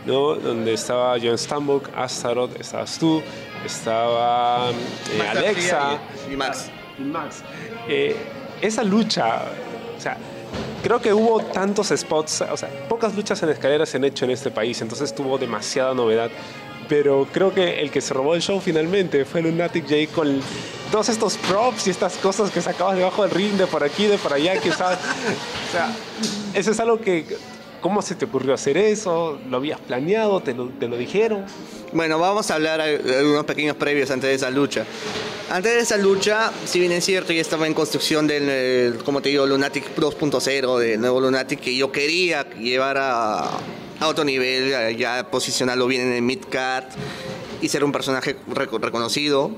¿no? 0.05 0.35
donde 0.35 0.75
estaba 0.75 1.17
John 1.21 1.37
Stambuk, 1.37 1.89
Astaroth, 1.93 2.57
estabas 2.57 2.97
tú, 2.97 3.21
estaba 3.65 4.69
eh, 4.69 5.27
Alexa 5.29 5.99
y 6.31 6.37
Max. 6.37 6.71
Y 6.97 7.01
Max. 7.01 7.43
Eh, 7.89 8.15
esa 8.61 8.81
lucha, 8.85 9.43
o 9.97 10.01
sea, 10.01 10.17
creo 10.83 11.01
que 11.01 11.13
hubo 11.13 11.41
tantos 11.41 11.93
spots, 11.95 12.41
o 12.41 12.57
sea, 12.57 12.69
pocas 12.87 13.15
luchas 13.15 13.41
en 13.43 13.49
escaleras 13.49 13.89
se 13.89 13.97
han 13.97 14.03
hecho 14.03 14.25
en 14.25 14.31
este 14.31 14.51
país, 14.51 14.81
entonces 14.81 15.13
tuvo 15.13 15.37
demasiada 15.37 15.93
novedad. 15.93 16.29
Pero 16.87 17.27
creo 17.31 17.53
que 17.53 17.81
el 17.81 17.91
que 17.91 18.01
se 18.01 18.13
robó 18.15 18.33
el 18.33 18.41
show 18.41 18.59
finalmente 18.59 19.23
fue 19.23 19.41
Lunatic 19.43 19.83
J 19.83 20.11
con 20.13 20.41
todos 20.91 21.09
estos 21.09 21.37
props 21.37 21.85
y 21.85 21.91
estas 21.91 22.15
cosas 22.17 22.49
que 22.49 22.61
sacabas 22.61 22.95
debajo 22.95 23.21
del 23.21 23.31
ring, 23.31 23.53
de 23.53 23.67
por 23.67 23.83
aquí, 23.83 24.07
de 24.07 24.17
por 24.17 24.33
allá, 24.33 24.59
que 24.59 24.71
sabes. 24.71 24.97
o 24.97 25.71
sea, 25.71 25.93
eso 26.55 26.71
es 26.71 26.79
algo 26.79 26.99
que 26.99 27.25
¿Cómo 27.81 28.01
se 28.01 28.15
te 28.15 28.25
ocurrió 28.25 28.53
hacer 28.53 28.77
eso? 28.77 29.39
¿Lo 29.49 29.57
habías 29.57 29.79
planeado? 29.79 30.41
¿Te 30.41 30.53
lo, 30.53 30.67
te 30.67 30.87
lo 30.87 30.97
dijeron? 30.97 31.45
Bueno, 31.93 32.19
vamos 32.19 32.51
a 32.51 32.55
hablar 32.55 32.81
de 32.81 33.25
unos 33.25 33.45
pequeños 33.45 33.75
previos 33.77 34.11
antes 34.11 34.29
de 34.29 34.35
esa 34.35 34.49
lucha. 34.49 34.85
Antes 35.49 35.73
de 35.73 35.79
esa 35.79 35.97
lucha, 35.97 36.51
si 36.65 36.79
bien 36.79 36.91
es 36.91 37.05
cierto, 37.05 37.33
ya 37.33 37.41
estaba 37.41 37.67
en 37.67 37.73
construcción 37.73 38.27
del, 38.27 38.99
como 39.03 39.21
te 39.21 39.29
digo, 39.29 39.45
Lunatic 39.45 39.95
2.0, 39.95 40.77
del 40.77 40.99
nuevo 40.99 41.21
Lunatic 41.21 41.59
que 41.59 41.75
yo 41.75 41.91
quería 41.91 42.47
llevar 42.51 42.97
a, 42.97 43.49
a 43.99 44.07
otro 44.07 44.23
nivel, 44.23 44.95
ya 44.97 45.31
posicionarlo 45.31 45.87
bien 45.87 46.03
en 46.03 46.13
el 46.13 46.21
mid-card 46.21 46.85
y 47.61 47.69
ser 47.69 47.83
un 47.83 47.91
personaje 47.91 48.35
reconocido. 48.47 49.51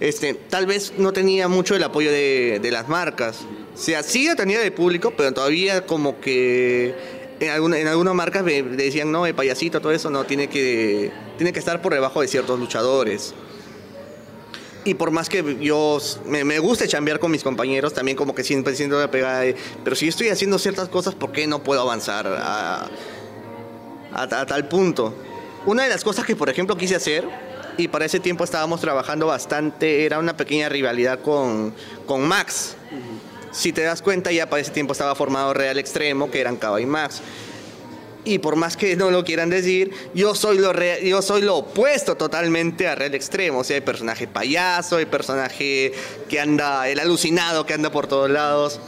Este, 0.00 0.34
tal 0.34 0.66
vez 0.66 0.94
no 0.98 1.12
tenía 1.12 1.46
mucho 1.46 1.76
el 1.76 1.84
apoyo 1.84 2.10
de, 2.10 2.58
de 2.60 2.70
las 2.72 2.88
marcas. 2.88 3.42
O 3.74 3.78
sea, 3.78 4.02
sí 4.02 4.28
tenía 4.36 4.58
del 4.58 4.72
público, 4.72 5.12
pero 5.16 5.32
todavía 5.32 5.86
como 5.86 6.18
que 6.20 7.21
en, 7.42 7.50
alguna, 7.50 7.78
en 7.78 7.88
algunas 7.88 8.14
marcas 8.14 8.44
me 8.44 8.62
decían, 8.62 9.10
no, 9.10 9.26
el 9.26 9.34
payasito, 9.34 9.80
todo 9.80 9.90
eso, 9.90 10.10
no, 10.10 10.24
tiene 10.24 10.48
que, 10.48 11.10
tiene 11.36 11.52
que 11.52 11.58
estar 11.58 11.82
por 11.82 11.92
debajo 11.92 12.20
de 12.20 12.28
ciertos 12.28 12.58
luchadores. 12.58 13.34
Y 14.84 14.94
por 14.94 15.10
más 15.10 15.28
que 15.28 15.58
yo 15.60 15.98
me, 16.24 16.44
me 16.44 16.60
guste 16.60 16.86
chambear 16.86 17.18
con 17.18 17.32
mis 17.32 17.42
compañeros, 17.42 17.94
también 17.94 18.16
como 18.16 18.32
que 18.32 18.44
siempre 18.44 18.76
siento 18.76 18.98
la 19.00 19.10
pegada 19.10 19.40
de, 19.40 19.56
pero 19.82 19.96
si 19.96 20.06
estoy 20.06 20.28
haciendo 20.28 20.58
ciertas 20.60 20.88
cosas, 20.88 21.16
¿por 21.16 21.32
qué 21.32 21.48
no 21.48 21.64
puedo 21.64 21.80
avanzar 21.80 22.28
a, 22.28 22.88
a 24.12 24.46
tal 24.46 24.68
punto? 24.68 25.12
Una 25.66 25.82
de 25.82 25.88
las 25.88 26.04
cosas 26.04 26.24
que, 26.24 26.36
por 26.36 26.48
ejemplo, 26.48 26.76
quise 26.76 26.94
hacer, 26.94 27.28
y 27.76 27.88
para 27.88 28.04
ese 28.04 28.20
tiempo 28.20 28.44
estábamos 28.44 28.80
trabajando 28.80 29.26
bastante, 29.26 30.04
era 30.04 30.20
una 30.20 30.36
pequeña 30.36 30.68
rivalidad 30.68 31.20
con, 31.20 31.74
con 32.06 32.22
Max. 32.22 32.76
Si 33.52 33.72
te 33.72 33.82
das 33.82 34.02
cuenta, 34.02 34.32
ya 34.32 34.48
para 34.48 34.62
ese 34.62 34.70
tiempo 34.70 34.92
estaba 34.92 35.14
formado 35.14 35.52
Real 35.52 35.78
Extremo, 35.78 36.30
que 36.30 36.40
eran 36.40 36.56
Cava 36.56 36.80
y 36.80 36.86
Max. 36.86 37.20
Y 38.24 38.38
por 38.38 38.56
más 38.56 38.76
que 38.76 38.94
no 38.96 39.10
lo 39.10 39.24
quieran 39.24 39.50
decir, 39.50 39.90
yo 40.14 40.34
soy 40.34 40.58
lo, 40.58 40.72
yo 41.02 41.22
soy 41.22 41.42
lo 41.42 41.56
opuesto 41.56 42.16
totalmente 42.16 42.86
a 42.86 42.94
Real 42.94 43.14
Extremo. 43.14 43.58
O 43.58 43.64
sea, 43.64 43.76
el 43.76 43.82
personaje 43.82 44.26
payaso, 44.26 44.98
el 44.98 45.08
personaje 45.08 45.92
que 46.28 46.40
anda, 46.40 46.88
el 46.88 47.00
alucinado 47.00 47.66
que 47.66 47.74
anda 47.74 47.90
por 47.90 48.06
todos 48.06 48.30
lados. 48.30 48.80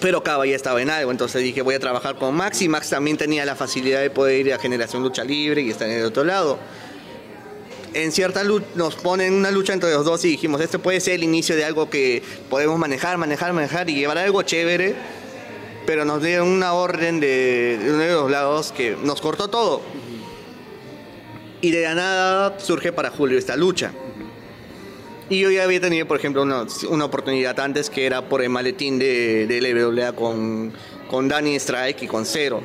Pero 0.00 0.22
Cava 0.24 0.46
ya 0.46 0.56
estaba 0.56 0.82
en 0.82 0.90
algo, 0.90 1.12
entonces 1.12 1.42
dije 1.42 1.62
voy 1.62 1.76
a 1.76 1.78
trabajar 1.78 2.16
con 2.16 2.34
Max 2.34 2.60
y 2.62 2.68
Max 2.68 2.90
también 2.90 3.16
tenía 3.16 3.44
la 3.44 3.54
facilidad 3.54 4.00
de 4.00 4.10
poder 4.10 4.46
ir 4.46 4.52
a 4.52 4.58
Generación 4.58 5.02
Lucha 5.04 5.22
Libre 5.22 5.62
y 5.62 5.70
estar 5.70 5.88
en 5.88 5.98
el 5.98 6.06
otro 6.06 6.24
lado. 6.24 6.58
En 7.94 8.10
cierta 8.12 8.42
lucha 8.42 8.66
nos 8.74 8.94
ponen 8.96 9.34
una 9.34 9.50
lucha 9.50 9.72
entre 9.72 9.90
los 9.92 10.04
dos 10.04 10.24
y 10.24 10.28
dijimos, 10.28 10.60
este 10.60 10.78
puede 10.78 11.00
ser 11.00 11.14
el 11.14 11.24
inicio 11.24 11.56
de 11.56 11.64
algo 11.64 11.90
que 11.90 12.22
podemos 12.48 12.78
manejar, 12.78 13.18
manejar, 13.18 13.52
manejar 13.52 13.90
y 13.90 13.94
llevar 13.94 14.16
algo 14.18 14.42
chévere, 14.42 14.94
pero 15.86 16.04
nos 16.04 16.22
dieron 16.22 16.48
una 16.48 16.72
orden 16.72 17.20
de, 17.20 17.78
de 17.82 17.90
uno 17.90 18.02
de 18.02 18.12
los 18.12 18.30
lados 18.30 18.72
que 18.72 18.96
nos 19.02 19.20
cortó 19.20 19.48
todo. 19.48 19.82
Y 21.60 21.70
de 21.70 21.82
la 21.82 21.94
nada 21.94 22.58
surge 22.58 22.92
para 22.92 23.10
Julio 23.10 23.38
esta 23.38 23.56
lucha. 23.56 23.92
Y 25.28 25.40
yo 25.40 25.50
ya 25.50 25.64
había 25.64 25.80
tenido, 25.80 26.06
por 26.06 26.18
ejemplo, 26.18 26.42
una, 26.42 26.66
una 26.88 27.04
oportunidad 27.04 27.58
antes 27.60 27.88
que 27.88 28.04
era 28.06 28.28
por 28.28 28.42
el 28.42 28.50
maletín 28.50 28.98
de, 28.98 29.46
de 29.46 29.60
LWA 29.60 30.12
con, 30.12 30.72
con 31.08 31.28
Danny 31.28 31.56
Strike 31.56 32.02
y 32.02 32.06
con 32.06 32.26
Cero. 32.26 32.62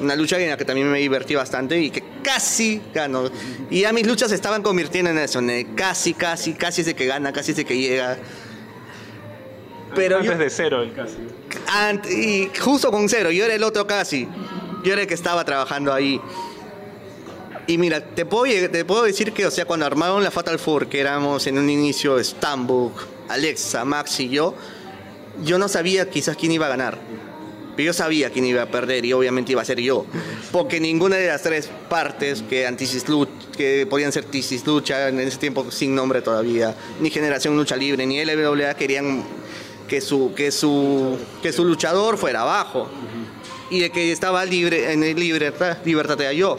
Una 0.00 0.14
lucha 0.14 0.38
en 0.38 0.48
la 0.50 0.56
que 0.56 0.64
también 0.64 0.90
me 0.90 0.98
divertí 1.00 1.34
bastante 1.34 1.78
y 1.80 1.90
que 1.90 2.02
casi 2.22 2.80
ganó. 2.94 3.30
Y 3.70 3.80
ya 3.80 3.92
mis 3.92 4.06
luchas 4.06 4.28
se 4.30 4.34
estaban 4.36 4.62
convirtiendo 4.62 5.10
en 5.10 5.18
eso, 5.18 5.40
el 5.40 5.74
casi, 5.74 6.14
casi, 6.14 6.54
casi 6.54 6.82
es 6.82 6.88
el 6.88 6.94
que 6.94 7.06
gana, 7.06 7.32
casi 7.32 7.52
es 7.52 7.58
el 7.58 7.64
que 7.64 7.76
llega. 7.76 8.16
Pero 9.94 10.16
Antes 10.18 10.32
yo- 10.32 10.38
de 10.38 10.50
cero 10.50 10.82
el 10.82 10.92
casi. 10.92 11.16
Y 12.14 12.50
justo 12.60 12.90
con 12.90 13.08
cero, 13.08 13.30
yo 13.30 13.44
era 13.44 13.54
el 13.54 13.62
otro 13.64 13.86
casi. 13.86 14.28
Yo 14.84 14.92
era 14.92 15.02
el 15.02 15.08
que 15.08 15.14
estaba 15.14 15.44
trabajando 15.44 15.92
ahí. 15.92 16.20
Y 17.66 17.76
mira, 17.78 18.00
te 18.02 18.24
puedo, 18.24 18.70
te 18.70 18.84
puedo 18.84 19.02
decir 19.02 19.32
que, 19.32 19.44
o 19.46 19.50
sea, 19.50 19.64
cuando 19.64 19.84
armaron 19.84 20.22
la 20.22 20.30
Fatal 20.30 20.58
Four, 20.58 20.88
que 20.88 21.00
éramos 21.00 21.46
en 21.46 21.58
un 21.58 21.68
inicio 21.68 22.22
Stambuk, 22.22 22.92
Alexa, 23.28 23.84
Max 23.84 24.20
y 24.20 24.28
yo, 24.30 24.54
yo 25.44 25.58
no 25.58 25.68
sabía 25.68 26.08
quizás 26.08 26.36
quién 26.36 26.52
iba 26.52 26.66
a 26.66 26.70
ganar. 26.70 26.98
Pero 27.78 27.86
yo 27.86 27.92
sabía 27.92 28.28
quién 28.30 28.44
iba 28.44 28.60
a 28.60 28.66
perder 28.66 29.04
y 29.04 29.12
obviamente 29.12 29.52
iba 29.52 29.62
a 29.62 29.64
ser 29.64 29.78
yo. 29.78 30.04
Porque 30.50 30.80
ninguna 30.80 31.14
de 31.14 31.28
las 31.28 31.42
tres 31.44 31.70
partes 31.88 32.42
que, 32.42 32.66
Antisis 32.66 33.04
que 33.56 33.86
podían 33.88 34.10
ser 34.10 34.24
Tisis 34.24 34.66
Lucha, 34.66 35.06
en 35.06 35.20
ese 35.20 35.38
tiempo 35.38 35.70
sin 35.70 35.94
nombre 35.94 36.20
todavía, 36.20 36.74
ni 36.98 37.08
Generación 37.08 37.56
Lucha 37.56 37.76
Libre, 37.76 38.04
ni 38.04 38.20
LWA 38.24 38.74
querían 38.74 39.22
que 39.86 40.00
su, 40.00 40.32
que 40.34 40.50
su, 40.50 41.16
que 41.40 41.52
su 41.52 41.64
luchador 41.64 42.18
fuera 42.18 42.40
abajo. 42.40 42.88
Y 43.70 43.84
el 43.84 43.92
que 43.92 44.10
estaba 44.10 44.44
libre, 44.44 44.92
en 44.92 45.04
el 45.04 45.14
libertad, 45.14 45.78
libertad 45.84 46.20
era 46.20 46.32
yo. 46.32 46.56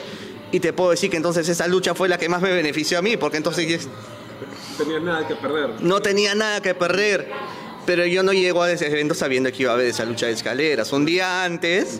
Y 0.53 0.61
te 0.61 0.71
puedo 0.71 0.91
decir 0.91 1.09
que 1.09 1.17
entonces 1.17 1.49
esa 1.49 1.67
lucha 1.67 1.93
fue 1.95 2.07
la 2.07 2.17
que 2.17 2.29
más 2.29 2.41
me 2.41 2.53
benefició 2.53 2.97
a 2.97 3.01
mí, 3.01 3.17
porque 3.17 3.35
entonces 3.35 3.89
Tenías 4.77 5.01
nada 5.01 5.27
que 5.27 5.35
perder. 5.35 5.81
no 5.81 6.01
tenía 6.01 6.33
nada 6.33 6.61
que 6.61 6.73
perder. 6.73 7.29
Pero 7.85 8.05
yo 8.05 8.21
no 8.23 8.33
llego 8.33 8.61
a 8.61 8.71
ese 8.71 8.87
evento 8.87 9.15
sabiendo 9.15 9.51
que 9.51 9.63
iba 9.63 9.71
a 9.71 9.75
haber 9.75 9.87
esa 9.87 10.05
lucha 10.05 10.27
de 10.27 10.33
escaleras. 10.33 10.91
Un 10.93 11.05
día 11.05 11.43
antes, 11.43 11.99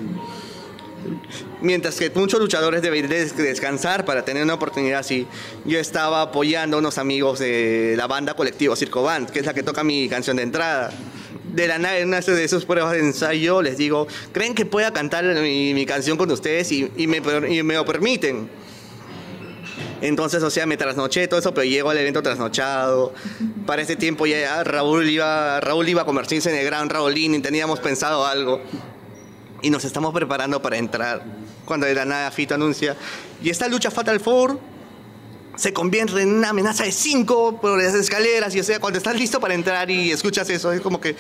mientras 1.61 1.95
que 1.95 2.09
muchos 2.11 2.39
luchadores 2.39 2.81
deberían 2.81 3.09
des- 3.09 3.35
descansar 3.35 4.05
para 4.05 4.23
tener 4.23 4.43
una 4.43 4.53
oportunidad 4.53 4.99
así, 4.99 5.25
yo 5.65 5.79
estaba 5.79 6.21
apoyando 6.21 6.77
a 6.77 6.79
unos 6.79 6.97
amigos 6.97 7.39
de 7.39 7.95
la 7.97 8.07
banda 8.07 8.35
Colectivo 8.35 8.75
Circo 8.75 9.01
Band, 9.03 9.29
que 9.31 9.39
es 9.39 9.45
la 9.45 9.53
que 9.53 9.63
toca 9.63 9.83
mi 9.83 10.07
canción 10.09 10.37
de 10.37 10.43
entrada. 10.43 10.91
De 11.53 11.67
la 11.67 11.79
nada, 11.79 11.97
en 11.97 12.09
una 12.09 12.19
de 12.19 12.43
esas 12.43 12.65
pruebas 12.65 12.91
de 12.93 12.99
ensayo, 12.99 13.63
les 13.63 13.77
digo, 13.77 14.07
¿creen 14.31 14.53
que 14.53 14.65
pueda 14.65 14.93
cantar 14.93 15.25
mi, 15.25 15.83
canción 15.87 16.15
con 16.17 16.29
ustedes? 16.29 16.71
Y 16.71 17.07
me 17.07 17.73
lo 17.73 17.85
permiten. 17.85 18.47
Entonces, 20.01 20.41
o 20.43 20.49
sea, 20.49 20.65
me 20.65 20.77
trasnoché 20.77 21.27
todo 21.27 21.39
eso, 21.39 21.53
pero 21.53 21.65
llego 21.65 21.89
al 21.89 21.97
evento 21.97 22.23
trasnochado. 22.23 23.13
Para 23.65 23.81
ese 23.81 23.95
tiempo 23.95 24.25
ya 24.25 24.63
Raúl 24.63 25.09
iba, 25.09 25.59
Raúl 25.59 25.89
iba 25.89 26.03
a 26.03 26.05
convertirse 26.05 26.49
en 26.49 26.55
el 26.55 26.65
gran 26.65 26.89
Raulín 26.89 27.35
y 27.35 27.39
teníamos 27.39 27.79
pensado 27.79 28.25
algo. 28.25 28.61
Y 29.61 29.69
nos 29.69 29.83
estamos 29.83 30.13
preparando 30.13 30.61
para 30.61 30.77
entrar. 30.77 31.23
Cuando 31.65 31.85
de 31.85 31.93
la 31.93 32.05
nada 32.05 32.31
Fito 32.31 32.55
anuncia, 32.55 32.95
y 33.43 33.49
esta 33.49 33.67
lucha 33.67 33.91
Fatal 33.91 34.19
Four 34.19 34.59
se 35.55 35.73
convierte 35.73 36.21
en 36.21 36.35
una 36.35 36.49
amenaza 36.49 36.85
de 36.85 36.91
cinco 36.91 37.59
por 37.59 37.77
las 37.81 37.93
escaleras. 37.93 38.55
Y 38.55 38.61
o 38.61 38.63
sea, 38.63 38.79
cuando 38.79 38.97
estás 38.97 39.15
listo 39.15 39.39
para 39.41 39.53
entrar 39.53 39.91
y 39.91 40.11
escuchas 40.11 40.49
eso, 40.49 40.71
es 40.71 40.79
como 40.79 41.01
que, 41.01 41.15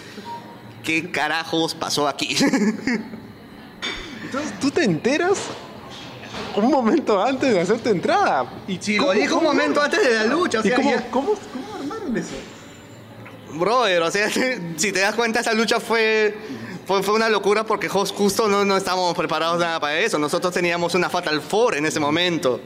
¿qué 0.83 1.11
carajos 1.11 1.75
pasó 1.75 2.07
aquí? 2.07 2.37
Entonces 4.23 4.53
tú 4.61 4.71
te 4.71 4.85
enteras 4.85 5.39
un 6.63 6.71
momento 6.71 7.21
antes 7.23 7.53
de 7.53 7.59
hacer 7.61 7.79
tu 7.79 7.89
entrada. 7.89 8.45
Y 8.67 8.77
Si 8.81 8.95
lo 8.97 9.07
¿cómo- 9.07 9.13
dijo 9.19 9.37
un 9.37 9.43
momento 9.43 9.81
antes 9.81 10.01
de 10.03 10.13
la 10.13 10.25
lucha, 10.25 10.59
o 10.59 10.61
¿Y 10.63 10.67
sea, 10.67 10.75
cómo, 10.75 10.91
ya- 10.91 11.11
cómo, 11.11 11.27
cómo 11.53 11.75
armaron 11.79 12.17
eso? 12.17 12.29
Brother, 13.53 14.01
o 14.03 14.11
sea, 14.11 14.29
si 14.77 14.91
te 14.91 14.99
das 14.99 15.15
cuenta, 15.15 15.39
esa 15.39 15.53
lucha 15.53 15.79
fue, 15.79 16.35
fue, 16.85 17.01
fue 17.03 17.15
una 17.15 17.29
locura 17.29 17.63
porque 17.65 17.89
justo 17.89 18.47
no, 18.47 18.63
no 18.65 18.77
estábamos 18.77 19.15
preparados 19.15 19.59
nada 19.59 19.79
para 19.79 19.99
eso. 19.99 20.19
Nosotros 20.19 20.53
teníamos 20.53 20.93
una 20.95 21.09
Fatal 21.09 21.41
Four 21.41 21.75
en 21.75 21.85
ese 21.85 21.99
momento. 21.99 22.59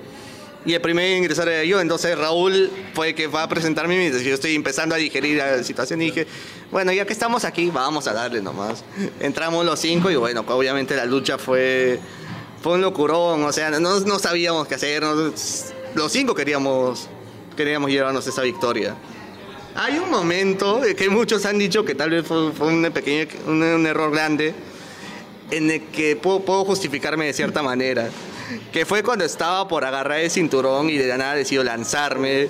Y 0.65 0.73
el 0.73 0.79
primer 0.81 1.03
en 1.05 1.17
ingresar 1.17 1.49
era 1.49 1.65
yo, 1.65 1.81
entonces 1.81 2.17
Raúl 2.17 2.71
fue 2.93 3.09
el 3.09 3.15
que 3.15 3.27
va 3.27 3.43
a 3.43 3.49
presentarme 3.49 3.97
mientras 3.97 4.23
yo 4.23 4.33
estoy 4.33 4.55
empezando 4.55 4.95
a 4.95 4.97
digerir 4.97 5.37
la 5.37 5.61
situación 5.61 6.01
y 6.01 6.05
dije, 6.05 6.25
bueno, 6.71 6.93
ya 6.93 7.05
que 7.05 7.11
estamos 7.11 7.43
aquí, 7.43 7.69
vamos 7.69 8.07
a 8.07 8.13
darle 8.13 8.41
nomás. 8.41 8.81
Entramos 9.19 9.65
los 9.65 9.77
cinco 9.81 10.09
y 10.09 10.15
bueno, 10.15 10.45
obviamente 10.47 10.95
la 10.95 11.03
lucha 11.03 11.37
fue, 11.37 11.99
fue 12.63 12.73
un 12.73 12.81
locurón, 12.81 13.43
o 13.43 13.51
sea, 13.51 13.69
no, 13.71 13.99
no 13.99 14.17
sabíamos 14.19 14.67
qué 14.67 14.75
hacer, 14.75 15.03
no- 15.03 15.31
los 15.95 16.11
cinco 16.11 16.33
queríamos, 16.33 17.07
queríamos 17.55 17.91
llevarnos 17.91 18.25
esa 18.25 18.41
victoria. 18.41 18.95
Hay 19.75 19.97
un 19.99 20.09
momento 20.09 20.81
que 20.97 21.09
muchos 21.09 21.45
han 21.45 21.59
dicho 21.59 21.83
que 21.83 21.93
tal 21.93 22.09
vez 22.11 22.25
fue, 22.25 22.51
fue 22.53 22.67
un, 22.67 22.83
pequeño, 22.91 23.27
un, 23.47 23.61
un 23.61 23.85
error 23.85 24.11
grande 24.11 24.55
en 25.51 25.69
el 25.69 25.83
que 25.87 26.15
puedo, 26.15 26.39
puedo 26.39 26.63
justificarme 26.63 27.25
de 27.25 27.33
cierta 27.33 27.61
manera. 27.61 28.09
Que 28.71 28.85
fue 28.85 29.03
cuando 29.03 29.25
estaba 29.25 29.67
por 29.67 29.83
agarrar 29.83 30.19
el 30.19 30.29
cinturón 30.31 30.89
y 30.89 30.97
de 30.97 31.17
nada 31.17 31.33
decidió 31.35 31.63
lanzarme. 31.63 32.47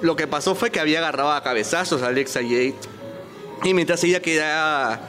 Lo 0.00 0.14
que 0.16 0.26
pasó 0.26 0.54
fue 0.54 0.70
que 0.70 0.80
había 0.80 0.98
agarrado 0.98 1.32
a 1.32 1.42
cabezazos 1.42 2.02
a 2.02 2.08
Alexa 2.08 2.40
Jade. 2.42 2.74
Y 3.62 3.72
mientras 3.74 4.02
ella 4.04 4.20
quedaba 4.20 5.00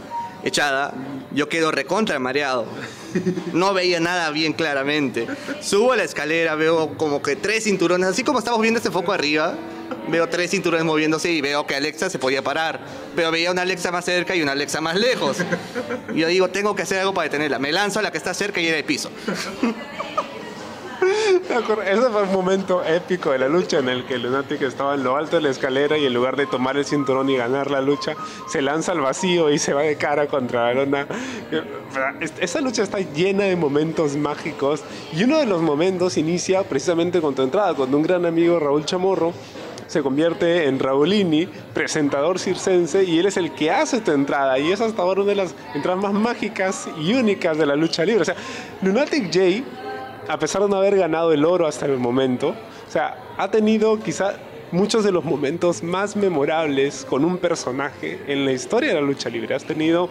echada, 0.43 0.93
yo 1.31 1.49
quedo 1.49 1.71
recontra 1.71 2.19
mareado. 2.19 2.65
No 3.53 3.73
veía 3.73 3.99
nada 3.99 4.29
bien 4.31 4.53
claramente. 4.53 5.27
Subo 5.61 5.93
a 5.93 5.95
la 5.95 6.03
escalera, 6.03 6.55
veo 6.55 6.97
como 6.97 7.21
que 7.21 7.35
tres 7.35 7.63
cinturones, 7.65 8.07
así 8.07 8.23
como 8.23 8.39
estamos 8.39 8.61
viendo 8.61 8.77
este 8.77 8.91
foco 8.91 9.13
arriba. 9.13 9.55
Veo 10.07 10.27
tres 10.27 10.51
cinturones 10.51 10.85
moviéndose 10.85 11.31
y 11.31 11.41
veo 11.41 11.65
que 11.65 11.75
Alexa 11.75 12.09
se 12.09 12.19
podía 12.19 12.41
parar. 12.41 12.79
Pero 13.15 13.31
veía 13.31 13.51
una 13.51 13.61
Alexa 13.61 13.91
más 13.91 14.05
cerca 14.05 14.35
y 14.35 14.41
una 14.41 14.53
Alexa 14.53 14.81
más 14.81 14.95
lejos. 14.95 15.37
Yo 16.15 16.27
digo, 16.27 16.49
tengo 16.49 16.75
que 16.75 16.81
hacer 16.83 16.99
algo 16.99 17.13
para 17.13 17.25
detenerla. 17.25 17.59
Me 17.59 17.71
lanzo 17.71 17.99
a 17.99 18.01
la 18.01 18.11
que 18.11 18.17
está 18.17 18.33
cerca 18.33 18.59
y 18.59 18.67
era 18.67 18.77
el 18.77 18.83
piso. 18.83 19.09
Ese 21.85 22.09
fue 22.09 22.23
un 22.23 22.33
momento 22.33 22.83
épico 22.83 23.31
de 23.31 23.39
la 23.39 23.47
lucha 23.47 23.79
en 23.79 23.89
el 23.89 24.05
que 24.05 24.17
Lunatic 24.17 24.61
estaba 24.61 24.95
en 24.95 25.03
lo 25.03 25.15
alto 25.15 25.37
de 25.37 25.43
la 25.43 25.49
escalera 25.49 25.97
y 25.97 26.05
en 26.05 26.13
lugar 26.13 26.35
de 26.35 26.45
tomar 26.45 26.77
el 26.77 26.85
cinturón 26.85 27.29
y 27.29 27.37
ganar 27.37 27.71
la 27.71 27.81
lucha, 27.81 28.15
se 28.47 28.61
lanza 28.61 28.91
al 28.91 29.01
vacío 29.01 29.49
y 29.49 29.59
se 29.59 29.73
va 29.73 29.83
de 29.83 29.95
cara 29.95 30.27
contra 30.27 30.65
la 30.65 30.73
lona. 30.73 31.07
Esa 32.39 32.61
lucha 32.61 32.83
está 32.83 32.99
llena 32.99 33.45
de 33.45 33.55
momentos 33.55 34.15
mágicos 34.15 34.83
y 35.13 35.23
uno 35.23 35.39
de 35.39 35.45
los 35.45 35.61
momentos 35.61 36.17
inicia 36.17 36.63
precisamente 36.63 37.21
con 37.21 37.35
tu 37.35 37.41
entrada, 37.41 37.73
cuando 37.73 37.97
un 37.97 38.03
gran 38.03 38.25
amigo 38.25 38.59
Raúl 38.59 38.85
Chamorro 38.85 39.33
se 39.87 40.01
convierte 40.01 40.65
en 40.65 40.79
Raulini, 40.79 41.47
presentador 41.73 42.39
circense, 42.39 43.03
y 43.03 43.19
él 43.19 43.27
es 43.27 43.37
el 43.37 43.53
que 43.53 43.69
hace 43.69 44.01
tu 44.01 44.11
entrada. 44.11 44.57
Y 44.57 44.71
es 44.71 44.81
hasta 44.81 45.03
ahora 45.03 45.21
una 45.21 45.29
de 45.31 45.35
las 45.35 45.53
entradas 45.75 46.01
más 46.01 46.13
mágicas 46.13 46.87
y 46.99 47.13
únicas 47.13 47.59
de 47.59 47.65
la 47.67 47.75
lucha 47.75 48.03
libre. 48.03 48.23
O 48.23 48.25
sea, 48.25 48.35
Lunatic 48.81 49.25
J, 49.25 49.63
a 50.27 50.39
pesar 50.39 50.61
de 50.61 50.69
no 50.69 50.77
haber 50.77 50.97
ganado 50.97 51.31
el 51.33 51.45
oro 51.45 51.67
hasta 51.67 51.85
el 51.85 51.97
momento, 51.97 52.49
o 52.49 52.91
sea, 52.91 53.17
ha 53.37 53.49
tenido 53.49 53.99
quizá 53.99 54.35
muchos 54.71 55.03
de 55.03 55.11
los 55.11 55.23
momentos 55.23 55.83
más 55.83 56.15
memorables 56.15 57.05
con 57.07 57.23
un 57.23 57.37
personaje 57.37 58.19
en 58.27 58.45
la 58.45 58.51
historia 58.51 58.89
de 58.89 58.95
la 58.95 59.01
lucha 59.01 59.29
libre. 59.29 59.53
Has 59.53 59.65
tenido 59.65 60.09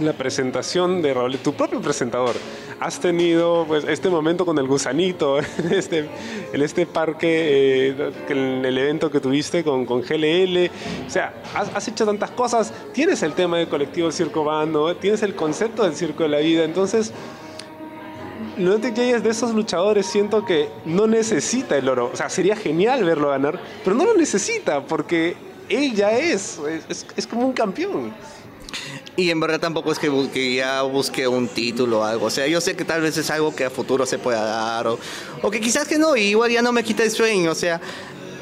la 0.00 0.12
presentación 0.12 1.02
de 1.02 1.14
tu 1.42 1.52
propio 1.54 1.80
presentador. 1.80 2.34
Has 2.80 2.98
tenido 2.98 3.64
pues, 3.66 3.84
este 3.84 4.08
momento 4.08 4.44
con 4.44 4.58
el 4.58 4.66
gusanito 4.66 5.38
en 5.58 5.72
este, 5.72 6.08
en 6.52 6.62
este 6.62 6.86
parque, 6.86 7.88
eh, 7.90 8.12
en 8.28 8.64
el 8.64 8.78
evento 8.78 9.10
que 9.10 9.20
tuviste 9.20 9.62
con, 9.62 9.84
con 9.84 10.02
GLL. 10.02 10.70
O 11.06 11.10
sea, 11.10 11.34
has, 11.54 11.88
hecho 11.88 12.06
tantas 12.06 12.30
cosas. 12.30 12.72
Tienes 12.92 13.22
el 13.22 13.34
tema 13.34 13.58
del 13.58 13.68
colectivo 13.68 14.10
Circo 14.10 14.44
Bando, 14.44 14.96
tienes 14.96 15.22
el 15.22 15.34
concepto 15.34 15.84
del 15.84 15.94
circo 15.94 16.24
de 16.24 16.28
la 16.30 16.38
vida. 16.38 16.64
Entonces, 16.64 17.12
Lunatic 18.56 18.96
J 18.96 19.16
es 19.16 19.22
de 19.22 19.30
esos 19.30 19.54
luchadores, 19.54 20.06
siento 20.06 20.44
que 20.44 20.68
no 20.84 21.06
necesita 21.06 21.76
el 21.76 21.88
oro. 21.88 22.10
O 22.12 22.16
sea, 22.16 22.28
sería 22.28 22.56
genial 22.56 23.04
verlo 23.04 23.30
ganar, 23.30 23.60
pero 23.84 23.96
no 23.96 24.04
lo 24.04 24.14
necesita 24.14 24.84
porque 24.86 25.36
él 25.68 25.94
ya 25.94 26.12
es, 26.12 26.58
es, 26.88 27.06
es 27.16 27.26
como 27.26 27.46
un 27.46 27.52
campeón. 27.52 28.12
Y 29.16 29.30
en 29.30 29.40
verdad 29.40 29.60
tampoco 29.60 29.92
es 29.92 29.98
que, 29.98 30.54
ya 30.54 30.82
busque 30.82 31.28
un 31.28 31.48
título 31.48 32.00
o 32.00 32.04
algo. 32.04 32.26
O 32.26 32.30
sea, 32.30 32.46
yo 32.46 32.60
sé 32.60 32.74
que 32.74 32.84
tal 32.84 33.02
vez 33.02 33.16
es 33.18 33.30
algo 33.30 33.54
que 33.54 33.66
a 33.66 33.70
futuro 33.70 34.06
se 34.06 34.18
pueda 34.18 34.42
dar. 34.42 34.86
O, 34.86 34.98
o 35.42 35.50
que 35.50 35.60
quizás 35.60 35.86
que 35.86 35.98
no, 35.98 36.16
y 36.16 36.22
igual 36.22 36.50
ya 36.50 36.62
no 36.62 36.72
me 36.72 36.82
quita 36.82 37.02
el 37.02 37.10
sueño. 37.10 37.50
O 37.50 37.54
sea, 37.54 37.80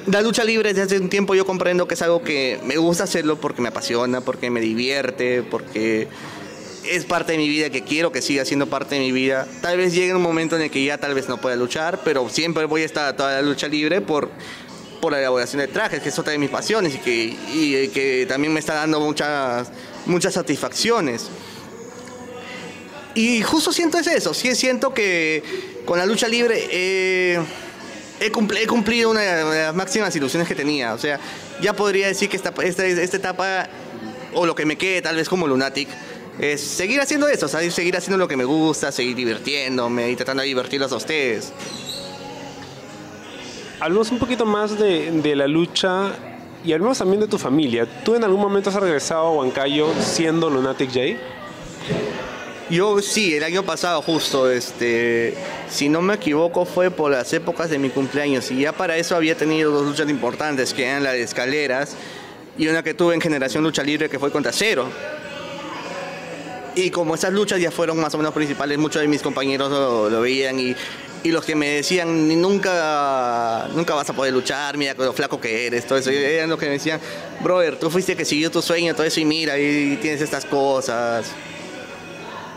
la 0.07 0.21
lucha 0.23 0.45
libre 0.45 0.73
desde 0.73 0.83
hace 0.83 1.03
un 1.03 1.09
tiempo 1.09 1.35
yo 1.35 1.45
comprendo 1.45 1.89
que 1.89 1.95
es 1.95 2.03
algo 2.03 2.23
que 2.23 2.61
me 2.65 2.77
gusta 2.77 3.05
hacerlo 3.05 3.37
porque 3.41 3.61
me 3.63 3.69
apasiona, 3.69 4.21
porque 4.21 4.49
me 4.51 4.61
divierte, 4.61 5.43
porque 5.43 6.07
es 6.85 7.05
parte 7.05 7.33
de 7.33 7.39
mi 7.39 7.49
vida, 7.49 7.71
que 7.71 7.83
quiero 7.83 8.13
que 8.13 8.23
siga 8.23 8.45
siendo 8.45 8.67
parte 8.67 8.95
de 8.95 9.01
mi 9.01 9.13
vida. 9.13 9.47
Tal 9.61 9.77
vez 9.77 9.95
llegue 9.95 10.15
un 10.15 10.23
momento 10.23 10.57
en 10.57 10.63
el 10.63 10.71
que 10.71 10.85
ya 10.85 10.99
tal 10.99 11.15
vez 11.15 11.29
no 11.29 11.41
pueda 11.41 11.57
luchar, 11.57 12.01
pero 12.05 12.29
siempre 12.29 12.65
voy 12.65 12.83
a 12.83 12.87
estar 12.87 13.17
toda 13.17 13.33
la 13.35 13.43
lucha 13.43 13.69
libre 13.69 14.01
por, 14.01 14.31
por 15.01 15.13
la 15.13 15.19
elaboración 15.19 15.61
de 15.61 15.69
trajes, 15.69 16.01
que 16.01 16.09
es 16.09 16.19
otra 16.19 16.33
de 16.33 16.39
mis 16.39 16.51
pasiones 16.51 16.95
y 16.95 16.99
que, 16.99 17.37
y 17.53 17.89
que 17.89 18.27
también 18.29 18.53
me 18.53 18.61
está 18.61 18.75
dando 18.75 19.01
muchas 19.01 19.71
muchas 20.07 20.35
satisfacciones. 20.35 21.29
Y 23.15 23.43
justo 23.43 23.73
siento 23.73 23.99
es 23.99 24.07
eso, 24.07 24.35
sí 24.35 24.55
siento 24.55 24.95
que 24.95 25.43
con 25.85 25.99
la 25.99 26.07
lucha 26.07 26.29
libre 26.29 26.69
he, 26.71 28.31
cumplido 28.69 29.11
una 29.11 29.21
de 29.21 29.63
las 29.65 29.75
máximas 29.75 30.15
ilusiones 30.15 30.47
que 30.47 30.55
tenía. 30.55 30.95
O 30.95 30.99
sea, 30.99 31.19
ya 31.61 31.75
podría 31.75 32.07
decir 32.07 32.29
que 32.29 32.37
esta, 32.37 32.53
esta, 32.63 32.87
esta 32.87 33.17
etapa, 33.17 33.69
o 34.33 34.47
lo 34.47 34.55
que 34.55 34.65
me 34.65 34.77
quede 34.77 35.03
tal 35.03 35.17
vez 35.17 35.29
como 35.29 35.49
Lunatic, 35.49 35.89
es 36.41 36.61
seguir 36.61 37.01
haciendo 37.01 37.29
eso, 37.29 37.49
seguir 37.49 37.97
haciendo 37.97 38.17
lo 38.17 38.27
que 38.27 38.37
me 38.37 38.45
gusta, 38.45 38.91
seguir 38.91 39.15
divirtiéndome 39.15 40.11
y 40.11 40.17
tratando 40.17 40.43
de 40.43 40.49
divertirlos 40.49 40.91
a 40.93 40.97
ustedes. 40.97 41.53
Hablamos 43.79 44.11
un 44.11 44.19
poquito 44.19 44.47
más 44.47 44.79
de, 44.79 45.11
de 45.11 45.37
la 45.37 45.47
lucha 45.47 46.13
y 46.65 46.73
hablemos 46.73 46.99
también 46.99 47.21
de 47.21 47.29
tu 47.29 47.39
familia. 47.39 47.87
¿Tú 48.05 48.15
en 48.15 48.25
algún 48.25 48.41
momento 48.41 48.71
has 48.71 48.77
regresado 48.77 49.27
a 49.27 49.33
Huancayo 49.33 49.93
siendo 50.01 50.49
Lunatic 50.49 50.89
J? 50.89 51.01
Yo 52.71 53.03
sí, 53.03 53.35
el 53.35 53.43
año 53.43 53.65
pasado 53.65 54.01
justo, 54.01 54.49
este, 54.49 55.35
si 55.69 55.89
no 55.89 56.01
me 56.01 56.15
equivoco 56.15 56.65
fue 56.65 56.91
por 56.91 57.11
las 57.11 57.33
épocas 57.33 57.69
de 57.69 57.79
mi 57.79 57.91
cumpleaños 57.91 58.51
y 58.51 58.61
ya 58.61 58.73
para 58.73 58.97
eso 58.97 59.17
había 59.17 59.35
tenido 59.35 59.73
dos 59.73 59.87
luchas 59.87 60.09
importantes 60.09 60.73
que 60.73 60.87
eran 60.87 61.03
la 61.03 61.13
de 61.13 61.23
escaleras 61.23 61.97
y 62.57 62.69
una 62.69 62.85
que 62.85 62.95
tuve 62.95 63.15
en 63.15 63.21
Generación 63.21 63.65
Lucha 63.65 63.83
Libre 63.83 64.09
que 64.09 64.19
fue 64.19 64.31
contra 64.31 64.53
Cero. 64.53 64.87
Y 66.75 66.91
como 66.91 67.15
esas 67.15 67.33
luchas 67.33 67.61
ya 67.61 67.71
fueron 67.71 67.99
más 67.99 68.15
o 68.15 68.19
menos 68.19 68.33
principales, 68.33 68.79
muchos 68.79 69.03
de 69.03 69.09
mis 69.09 69.23
compañeros 69.23 69.71
lo 69.71 70.21
veían 70.21 70.59
y 70.61 70.75
y 71.23 71.33
los 71.33 71.45
que 71.45 71.55
me 71.55 71.69
decían, 71.69 72.41
nunca, 72.41 73.69
nunca 73.75 73.95
vas 73.95 74.09
a 74.09 74.13
poder 74.13 74.33
luchar, 74.33 74.77
mira 74.77 74.95
lo 74.95 75.13
flaco 75.13 75.41
que 75.41 75.67
eres, 75.67 75.87
todo 75.87 75.99
eso, 75.99 76.11
eran 76.11 76.49
los 76.49 76.59
que 76.59 76.67
me 76.67 76.73
decían, 76.73 77.01
brother, 77.43 77.79
tú 77.79 77.91
fuiste 77.91 78.17
que 78.17 78.25
siguió 78.25 78.51
tu 78.51 78.63
sueño, 78.63 78.95
todo 78.95 79.05
eso, 79.05 79.21
y 79.21 79.25
mira, 79.25 79.59
y 79.59 79.99
tienes 80.01 80.21
estas 80.23 80.45
cosas. 80.45 81.31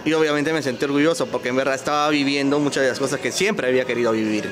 Y 0.06 0.14
obviamente 0.14 0.52
me 0.52 0.62
sentí 0.62 0.84
orgulloso 0.86 1.28
porque 1.28 1.50
en 1.50 1.56
verdad 1.56 1.76
estaba 1.76 2.10
viviendo 2.10 2.60
muchas 2.60 2.84
de 2.84 2.90
las 2.90 3.00
cosas 3.00 3.20
que 3.20 3.32
siempre 3.32 3.68
había 3.68 3.86
querido 3.86 4.12
vivir. 4.12 4.50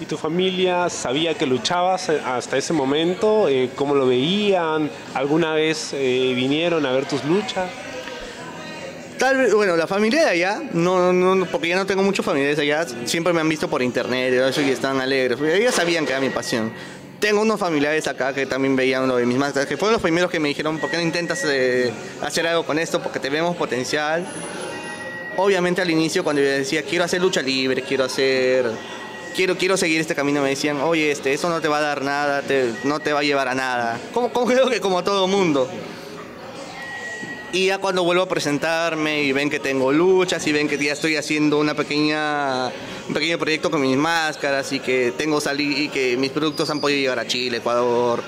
¿Y 0.00 0.06
tu 0.06 0.16
familia 0.16 0.88
sabía 0.88 1.34
que 1.34 1.46
luchabas 1.46 2.08
hasta 2.08 2.56
ese 2.56 2.72
momento? 2.72 3.48
Eh, 3.48 3.70
¿Cómo 3.74 3.94
lo 3.94 4.06
veían? 4.06 4.90
¿Alguna 5.14 5.54
vez 5.54 5.90
eh, 5.92 6.32
vinieron 6.34 6.86
a 6.86 6.92
ver 6.92 7.06
tus 7.06 7.24
luchas? 7.24 7.68
Tal 9.20 9.36
vez, 9.36 9.52
bueno, 9.52 9.76
la 9.76 9.86
familia 9.86 10.24
de 10.24 10.30
allá, 10.30 10.62
no, 10.72 11.12
no, 11.12 11.44
porque 11.44 11.68
ya 11.68 11.76
no 11.76 11.84
tengo 11.84 12.02
muchos 12.02 12.24
familiares 12.24 12.58
allá, 12.58 12.86
siempre 13.04 13.34
me 13.34 13.42
han 13.42 13.50
visto 13.50 13.68
por 13.68 13.82
internet 13.82 14.32
y 14.56 14.70
están 14.70 14.98
alegres. 14.98 15.38
Ellos 15.42 15.74
sabían 15.74 16.06
que 16.06 16.12
era 16.12 16.22
mi 16.22 16.30
pasión. 16.30 16.72
Tengo 17.18 17.42
unos 17.42 17.60
familiares 17.60 18.06
acá 18.06 18.32
que 18.32 18.46
también 18.46 18.76
veían 18.76 19.02
uno 19.02 19.16
de 19.16 19.26
mis 19.26 19.36
máscaras, 19.36 19.68
que 19.68 19.76
fueron 19.76 19.92
los 19.92 20.00
primeros 20.00 20.30
que 20.30 20.40
me 20.40 20.48
dijeron, 20.48 20.78
¿por 20.78 20.90
qué 20.90 20.96
no 20.96 21.02
intentas 21.02 21.44
eh, 21.44 21.92
hacer 22.22 22.46
algo 22.46 22.64
con 22.64 22.78
esto? 22.78 23.02
Porque 23.02 23.20
te 23.20 23.28
vemos 23.28 23.56
potencial. 23.56 24.26
Obviamente 25.36 25.82
al 25.82 25.90
inicio 25.90 26.24
cuando 26.24 26.40
yo 26.40 26.48
decía, 26.48 26.82
quiero 26.82 27.04
hacer 27.04 27.20
lucha 27.20 27.42
libre, 27.42 27.82
quiero 27.82 28.04
hacer... 28.04 28.70
Quiero, 29.36 29.54
quiero 29.58 29.76
seguir 29.76 30.00
este 30.00 30.14
camino, 30.14 30.40
me 30.40 30.48
decían, 30.48 30.80
oye, 30.80 31.10
este, 31.10 31.34
eso 31.34 31.50
no 31.50 31.60
te 31.60 31.68
va 31.68 31.76
a 31.76 31.82
dar 31.82 32.02
nada, 32.02 32.42
no 32.84 33.00
te 33.00 33.12
va 33.12 33.20
a 33.20 33.22
llevar 33.22 33.48
a 33.48 33.54
nada. 33.54 34.00
Como, 34.14 34.30
creo 34.46 34.70
que 34.70 34.80
como 34.80 35.04
todo 35.04 35.28
mundo. 35.28 35.68
Y 37.52 37.66
ya 37.66 37.78
cuando 37.78 38.04
vuelvo 38.04 38.22
a 38.22 38.28
presentarme 38.28 39.24
y 39.24 39.32
ven 39.32 39.50
que 39.50 39.58
tengo 39.58 39.90
luchas 39.90 40.46
y 40.46 40.52
ven 40.52 40.68
que 40.68 40.78
ya 40.78 40.92
estoy 40.92 41.16
haciendo 41.16 41.58
una 41.58 41.74
pequeña, 41.74 42.68
un 43.08 43.14
pequeño 43.14 43.38
proyecto 43.38 43.72
con 43.72 43.80
mis 43.80 43.96
máscaras 43.96 44.72
y 44.72 44.78
que 44.78 45.12
tengo 45.16 45.40
salir 45.40 45.76
y 45.76 45.88
que 45.88 46.16
mis 46.16 46.30
productos 46.30 46.70
han 46.70 46.80
podido 46.80 47.00
llegar 47.00 47.18
a 47.18 47.26
Chile, 47.26 47.56
Ecuador 47.56 48.22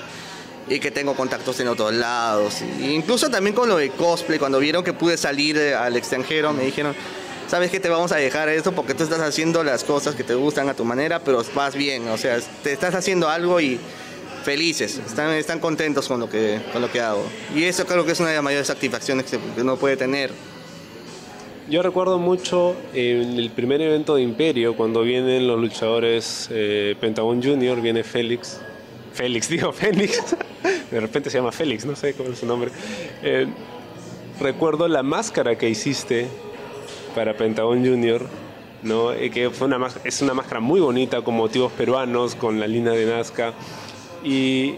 y 0.67 0.79
que 0.79 0.91
tengo 0.91 1.15
contactos 1.15 1.57
en 1.61 1.69
otros 1.69 1.93
lados. 1.93 2.61
incluso 2.81 3.29
también 3.29 3.55
con 3.55 3.69
lo 3.69 3.77
de 3.77 3.91
cosplay, 3.91 4.39
cuando 4.39 4.59
vieron 4.59 4.83
que 4.83 4.91
pude 4.91 5.15
salir 5.15 5.57
al 5.57 5.95
extranjero, 5.95 6.51
me 6.51 6.65
dijeron, 6.65 6.93
sabes 7.47 7.71
que 7.71 7.79
te 7.79 7.87
vamos 7.87 8.11
a 8.11 8.17
dejar 8.17 8.49
esto 8.49 8.73
porque 8.73 8.93
tú 8.93 9.03
estás 9.03 9.21
haciendo 9.21 9.63
las 9.63 9.85
cosas 9.85 10.15
que 10.15 10.25
te 10.25 10.35
gustan 10.35 10.67
a 10.67 10.73
tu 10.73 10.83
manera, 10.83 11.19
pero 11.19 11.43
vas 11.55 11.75
bien, 11.75 12.09
o 12.09 12.17
sea, 12.17 12.39
te 12.61 12.73
estás 12.73 12.93
haciendo 12.93 13.29
algo 13.29 13.61
y 13.61 13.79
felices, 14.43 15.01
están, 15.05 15.31
están 15.31 15.59
contentos 15.59 16.07
con 16.07 16.19
lo, 16.19 16.29
que, 16.29 16.59
con 16.71 16.81
lo 16.81 16.91
que 16.91 17.01
hago. 17.01 17.25
Y 17.55 17.63
eso 17.63 17.85
creo 17.85 18.05
que 18.05 18.11
es 18.11 18.19
una 18.19 18.29
de 18.29 18.35
las 18.35 18.43
mayores 18.43 18.67
satisfacciones 18.67 19.25
que 19.25 19.39
uno 19.61 19.77
puede 19.77 19.97
tener. 19.97 20.31
Yo 21.69 21.81
recuerdo 21.81 22.19
mucho 22.19 22.75
en 22.93 23.39
el 23.39 23.49
primer 23.49 23.81
evento 23.81 24.15
de 24.15 24.21
Imperio, 24.21 24.75
cuando 24.75 25.01
vienen 25.01 25.47
los 25.47 25.59
luchadores 25.59 26.49
eh, 26.51 26.95
Pentagon 26.99 27.41
Junior, 27.41 27.79
viene 27.81 28.03
Félix. 28.03 28.59
Félix, 29.13 29.47
digo 29.49 29.71
Félix. 29.71 30.35
de 30.91 30.99
repente 30.99 31.29
se 31.29 31.37
llama 31.37 31.53
Félix, 31.53 31.85
no 31.85 31.95
sé 31.95 32.13
cómo 32.15 32.31
es 32.31 32.39
su 32.39 32.45
nombre. 32.45 32.69
Eh, 33.23 33.47
recuerdo 34.41 34.89
la 34.89 35.03
máscara 35.03 35.57
que 35.57 35.69
hiciste 35.69 36.27
para 37.15 37.37
Pentagon 37.37 37.85
Junior, 37.85 38.27
¿no? 38.81 39.11
que 39.11 39.49
fue 39.49 39.67
una, 39.67 39.87
es 40.03 40.21
una 40.21 40.33
máscara 40.33 40.59
muy 40.59 40.81
bonita 40.81 41.21
con 41.21 41.35
motivos 41.35 41.71
peruanos, 41.71 42.35
con 42.35 42.59
la 42.59 42.67
línea 42.67 42.91
de 42.91 43.05
Nazca. 43.05 43.53
Y 44.23 44.75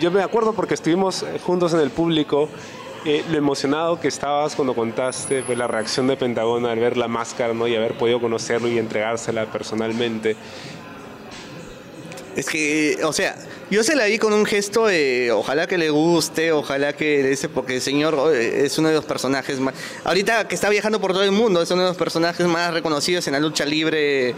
yo 0.00 0.10
me 0.10 0.22
acuerdo 0.22 0.52
porque 0.52 0.74
estuvimos 0.74 1.24
juntos 1.44 1.72
en 1.74 1.80
el 1.80 1.90
público, 1.90 2.48
eh, 3.04 3.24
lo 3.30 3.38
emocionado 3.38 4.00
que 4.00 4.08
estabas 4.08 4.56
cuando 4.56 4.74
contaste 4.74 5.42
pues, 5.42 5.56
la 5.56 5.68
reacción 5.68 6.08
de 6.08 6.16
Pentagón 6.16 6.66
al 6.66 6.78
ver 6.78 6.96
la 6.96 7.06
máscara 7.06 7.54
¿no? 7.54 7.68
y 7.68 7.76
haber 7.76 7.96
podido 7.96 8.20
conocerlo 8.20 8.68
y 8.68 8.78
entregársela 8.78 9.46
personalmente. 9.46 10.36
Es 12.34 12.46
que, 12.46 12.98
o 13.04 13.12
sea, 13.12 13.36
yo 13.70 13.82
se 13.82 13.96
la 13.96 14.04
vi 14.04 14.18
con 14.18 14.32
un 14.32 14.44
gesto 14.44 14.86
de 14.86 15.32
ojalá 15.32 15.66
que 15.66 15.78
le 15.78 15.88
guste, 15.88 16.52
ojalá 16.52 16.92
que 16.92 17.32
ese, 17.32 17.48
porque 17.48 17.76
el 17.76 17.80
señor 17.80 18.34
es 18.34 18.76
uno 18.78 18.88
de 18.88 18.94
los 18.94 19.04
personajes 19.04 19.58
más. 19.58 19.74
Ahorita 20.04 20.46
que 20.46 20.54
está 20.54 20.68
viajando 20.68 21.00
por 21.00 21.12
todo 21.12 21.24
el 21.24 21.32
mundo, 21.32 21.62
es 21.62 21.70
uno 21.70 21.82
de 21.82 21.88
los 21.88 21.96
personajes 21.96 22.46
más 22.46 22.74
reconocidos 22.74 23.26
en 23.26 23.32
la 23.32 23.40
lucha 23.40 23.64
libre 23.64 24.34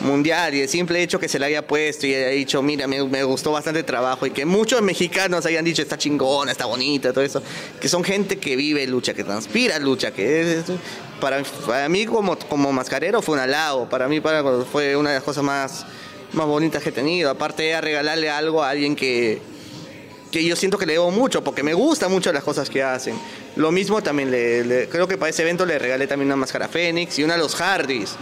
mundial 0.00 0.54
y 0.54 0.60
el 0.60 0.68
simple 0.68 1.02
hecho 1.02 1.18
que 1.18 1.28
se 1.28 1.38
le 1.38 1.46
haya 1.46 1.66
puesto 1.66 2.06
y 2.06 2.14
haya 2.14 2.28
dicho, 2.28 2.62
mira, 2.62 2.86
me, 2.86 3.22
gustó 3.24 3.52
bastante 3.52 3.80
el 3.80 3.86
trabajo 3.86 4.26
y 4.26 4.30
que 4.30 4.44
muchos 4.44 4.82
mexicanos 4.82 5.46
hayan 5.46 5.64
dicho, 5.64 5.82
está 5.82 5.96
chingona, 5.96 6.52
está 6.52 6.66
bonita, 6.66 7.12
todo 7.12 7.24
eso, 7.24 7.42
que 7.80 7.88
son 7.88 8.04
gente 8.04 8.38
que 8.38 8.56
vive 8.56 8.86
lucha, 8.86 9.14
que 9.14 9.24
transpira 9.24 9.78
lucha, 9.78 10.10
que 10.10 10.62
para, 11.20 11.42
para 11.66 11.88
mí 11.88 12.06
como, 12.06 12.36
como 12.38 12.72
mascarero 12.72 13.22
fue 13.22 13.36
un 13.36 13.40
halago, 13.40 13.88
para 13.88 14.08
mí 14.08 14.20
para, 14.20 14.42
fue 14.64 14.96
una 14.96 15.10
de 15.10 15.16
las 15.16 15.24
cosas 15.24 15.42
más, 15.42 15.86
más 16.32 16.46
bonitas 16.46 16.82
que 16.82 16.90
he 16.90 16.92
tenido, 16.92 17.30
aparte 17.30 17.62
de 17.62 17.80
regalarle 17.80 18.28
algo 18.30 18.62
a 18.62 18.70
alguien 18.70 18.94
que, 18.94 19.40
que 20.30 20.44
yo 20.44 20.56
siento 20.56 20.76
que 20.76 20.86
le 20.86 20.94
debo 20.94 21.10
mucho, 21.10 21.42
porque 21.42 21.62
me 21.62 21.74
gustan 21.74 22.10
mucho 22.10 22.32
las 22.32 22.44
cosas 22.44 22.68
que 22.68 22.82
hacen. 22.82 23.18
Lo 23.56 23.72
mismo 23.72 24.02
también, 24.02 24.30
le, 24.30 24.88
creo 24.90 25.08
que 25.08 25.16
para 25.16 25.30
ese 25.30 25.42
evento 25.42 25.64
le 25.64 25.78
regalé 25.78 26.06
también 26.06 26.26
una 26.26 26.36
máscara 26.36 26.68
Fénix 26.68 27.18
y 27.18 27.24
una 27.24 27.34
de 27.34 27.40
los 27.40 27.54
Hardys. 27.54 28.16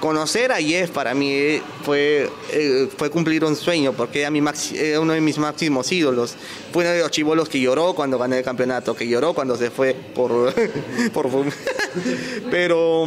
Conocer 0.00 0.52
a 0.52 0.56
Jeff 0.56 0.90
para 0.90 1.14
mí 1.14 1.30
eh, 1.32 1.62
fue, 1.84 2.30
eh, 2.52 2.88
fue 2.96 3.10
cumplir 3.10 3.44
un 3.44 3.56
sueño, 3.56 3.92
porque 3.92 4.20
era 4.20 4.30
mi 4.30 4.40
uno 4.40 5.12
de 5.12 5.20
mis 5.20 5.38
máximos 5.38 5.90
ídolos. 5.90 6.36
Fue 6.72 6.84
uno 6.84 6.92
de 6.92 7.00
los 7.00 7.10
chivolos 7.10 7.48
que 7.48 7.60
lloró 7.60 7.94
cuando 7.94 8.18
gané 8.18 8.38
el 8.38 8.44
campeonato, 8.44 8.94
que 8.94 9.08
lloró 9.08 9.34
cuando 9.34 9.56
se 9.56 9.70
fue 9.70 9.94
por... 10.14 10.54
por 11.12 11.28
Pero 12.50 13.06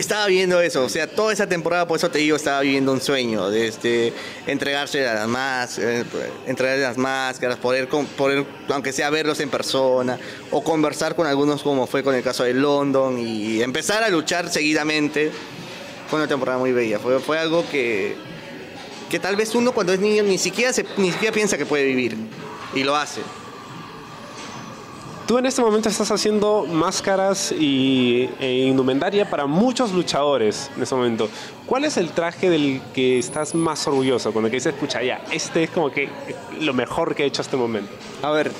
estaba 0.00 0.26
viendo 0.26 0.60
eso, 0.60 0.84
o 0.84 0.88
sea, 0.88 1.06
toda 1.06 1.32
esa 1.32 1.46
temporada, 1.46 1.86
por 1.86 1.98
eso 1.98 2.10
te 2.10 2.18
digo, 2.18 2.36
estaba 2.36 2.60
viviendo 2.60 2.92
un 2.92 3.00
sueño, 3.00 3.50
de 3.50 3.68
este, 3.68 4.12
entregarse 4.46 5.06
a 5.06 5.14
las 5.14 5.28
máscaras, 5.28 6.06
entregar 6.46 6.78
las 6.78 6.96
máscaras, 6.96 7.58
poder, 7.58 7.88
poder, 7.88 8.44
aunque 8.68 8.92
sea 8.92 9.10
verlos 9.10 9.40
en 9.40 9.50
persona, 9.50 10.18
o 10.50 10.64
conversar 10.64 11.14
con 11.14 11.26
algunos 11.26 11.62
como 11.62 11.86
fue 11.86 12.02
con 12.02 12.14
el 12.14 12.22
caso 12.22 12.44
de 12.44 12.54
London, 12.54 13.18
y 13.18 13.62
empezar 13.62 14.02
a 14.02 14.08
luchar 14.08 14.50
seguidamente. 14.50 15.30
Fue 16.08 16.18
una 16.18 16.26
temporada 16.26 16.58
muy 16.58 16.72
bella, 16.72 16.98
fue, 16.98 17.20
fue 17.20 17.38
algo 17.38 17.64
que, 17.70 18.16
que 19.08 19.20
tal 19.20 19.36
vez 19.36 19.54
uno 19.54 19.72
cuando 19.72 19.92
es 19.92 20.00
niño 20.00 20.24
ni 20.24 20.38
siquiera, 20.38 20.72
se, 20.72 20.84
ni 20.96 21.12
siquiera 21.12 21.32
piensa 21.32 21.56
que 21.56 21.66
puede 21.66 21.84
vivir, 21.84 22.16
y 22.74 22.82
lo 22.82 22.96
hace. 22.96 23.20
Tú 25.30 25.38
en 25.38 25.46
este 25.46 25.62
momento 25.62 25.88
estás 25.88 26.10
haciendo 26.10 26.66
máscaras 26.66 27.52
y, 27.52 28.28
e 28.40 28.64
indumentaria 28.66 29.30
para 29.30 29.46
muchos 29.46 29.92
luchadores 29.92 30.68
en 30.76 30.82
este 30.82 30.96
momento. 30.96 31.30
¿Cuál 31.66 31.84
es 31.84 31.96
el 31.98 32.10
traje 32.10 32.50
del 32.50 32.82
que 32.92 33.20
estás 33.20 33.54
más 33.54 33.86
orgulloso? 33.86 34.32
Cuando 34.32 34.50
que 34.50 34.56
dices, 34.56 34.74
escucha, 34.74 35.04
ya, 35.04 35.22
este 35.30 35.62
es 35.62 35.70
como 35.70 35.92
que 35.92 36.08
lo 36.58 36.74
mejor 36.74 37.14
que 37.14 37.22
he 37.22 37.26
hecho 37.26 37.42
hasta 37.42 37.50
este 37.54 37.56
momento. 37.58 37.92
A 38.22 38.32
ver, 38.32 38.50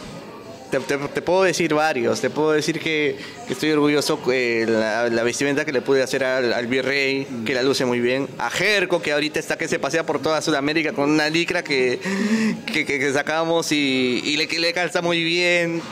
te, 0.70 0.78
puedo 1.22 1.42
decir 1.42 1.74
varios. 1.74 2.20
Te 2.20 2.30
puedo 2.30 2.52
decir 2.52 2.78
que, 2.78 3.18
estoy 3.48 3.72
orgulloso 3.72 4.20
de 4.24 5.10
la, 5.10 5.24
vestimenta 5.24 5.64
que 5.64 5.72
le 5.72 5.82
pude 5.82 6.04
hacer 6.04 6.22
al, 6.22 6.66
virrey, 6.68 7.26
que 7.44 7.52
la 7.52 7.64
luce 7.64 7.84
muy 7.84 7.98
bien. 7.98 8.28
A 8.38 8.48
Jerko, 8.48 9.02
que 9.02 9.10
ahorita 9.10 9.40
está 9.40 9.58
que 9.58 9.66
se 9.66 9.80
pasea 9.80 10.06
por 10.06 10.22
toda 10.22 10.40
Sudamérica 10.40 10.92
con 10.92 11.10
una 11.10 11.30
licra 11.30 11.64
que, 11.64 11.98
que, 12.72 13.12
sacamos 13.12 13.72
y, 13.72 14.22
y 14.24 14.36
le, 14.36 14.46
le 14.46 14.72
calza 14.72 15.02
muy 15.02 15.24
bien 15.24 15.82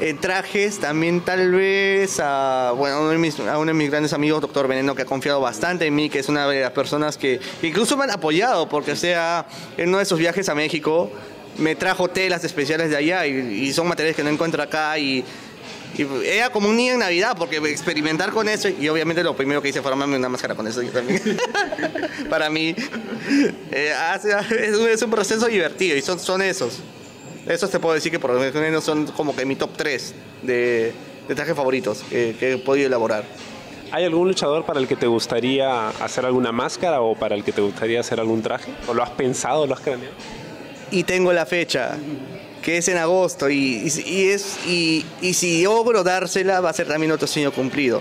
en 0.00 0.18
trajes, 0.18 0.78
también 0.78 1.20
tal 1.20 1.52
vez 1.52 2.18
a, 2.20 2.72
bueno, 2.76 3.00
uno 3.00 3.10
de 3.10 3.18
mis, 3.18 3.38
a 3.40 3.58
uno 3.58 3.66
de 3.66 3.74
mis 3.74 3.90
grandes 3.90 4.12
amigos, 4.12 4.40
doctor 4.40 4.66
Veneno, 4.66 4.94
que 4.94 5.02
ha 5.02 5.06
confiado 5.06 5.40
bastante 5.40 5.86
en 5.86 5.94
mí, 5.94 6.08
que 6.08 6.18
es 6.18 6.28
una 6.28 6.48
de 6.48 6.60
las 6.60 6.72
personas 6.72 7.16
que 7.16 7.40
incluso 7.62 7.96
me 7.96 8.04
han 8.04 8.10
apoyado, 8.10 8.68
porque 8.68 8.96
sea, 8.96 9.46
en 9.76 9.88
uno 9.88 9.98
de 9.98 10.04
esos 10.04 10.18
viajes 10.18 10.48
a 10.48 10.54
México 10.54 11.10
me 11.58 11.74
trajo 11.76 12.08
telas 12.08 12.44
especiales 12.44 12.90
de 12.90 12.96
allá 12.96 13.26
y, 13.26 13.72
son 13.72 13.86
materiales 13.86 14.16
que 14.16 14.22
no 14.22 14.30
encuentro 14.30 14.62
acá 14.62 14.98
y, 14.98 15.24
era 16.24 16.48
como 16.48 16.70
un 16.70 16.76
niño 16.76 16.94
en 16.94 17.00
Navidad, 17.00 17.36
porque 17.38 17.58
experimentar 17.58 18.30
con 18.30 18.48
eso, 18.48 18.66
y 18.66 18.88
obviamente 18.88 19.22
lo 19.22 19.36
primero 19.36 19.60
que 19.60 19.68
hice 19.68 19.82
fue 19.82 19.90
armarme 19.90 20.16
una 20.16 20.30
máscara 20.30 20.54
con 20.54 20.66
eso 20.66 20.80
yo 20.80 20.90
también. 20.90 21.20
Para 22.30 22.48
mí, 22.48 22.74
eh, 23.70 23.92
es, 24.90 25.02
un, 25.02 25.10
proceso 25.10 25.46
divertido 25.48 25.94
y 25.94 26.00
son, 26.00 26.18
son 26.18 26.40
esos. 26.40 26.80
Eso 27.46 27.68
te 27.68 27.80
puedo 27.80 27.94
decir 27.94 28.12
que 28.12 28.18
por 28.18 28.32
lo 28.32 28.38
menos 28.38 28.84
son 28.84 29.06
como 29.06 29.34
que 29.34 29.44
mi 29.44 29.56
top 29.56 29.70
3 29.76 30.14
de, 30.42 30.92
trajes 31.34 31.56
favoritos 31.56 32.04
que, 32.08 32.36
he 32.40 32.58
podido 32.58 32.86
elaborar. 32.86 33.24
¿Hay 33.90 34.04
algún 34.04 34.28
luchador 34.28 34.64
para 34.64 34.80
el 34.80 34.88
que 34.88 34.96
te 34.96 35.06
gustaría 35.06 35.88
hacer 35.88 36.24
alguna 36.24 36.52
máscara 36.52 37.00
o 37.02 37.14
para 37.14 37.34
el 37.34 37.44
que 37.44 37.52
te 37.52 37.60
gustaría 37.60 38.00
hacer 38.00 38.20
algún 38.20 38.42
traje? 38.42 38.72
¿O 38.88 38.94
lo 38.94 39.02
has 39.02 39.10
pensado, 39.10 39.66
lo 39.66 39.74
has 39.74 39.80
craneado? 39.80 40.14
Y 40.90 41.04
tengo 41.04 41.32
la 41.32 41.44
fecha, 41.44 41.96
que 42.62 42.78
es 42.78 42.88
en 42.88 42.96
agosto, 42.96 43.50
y, 43.50 43.86
es, 43.86 44.66
y, 44.66 45.04
y 45.20 45.34
si 45.34 45.64
logro 45.64 46.02
dársela 46.04 46.60
va 46.60 46.70
a 46.70 46.72
ser 46.72 46.86
también 46.86 47.12
otro 47.12 47.26
sueño 47.26 47.52
cumplido. 47.52 48.00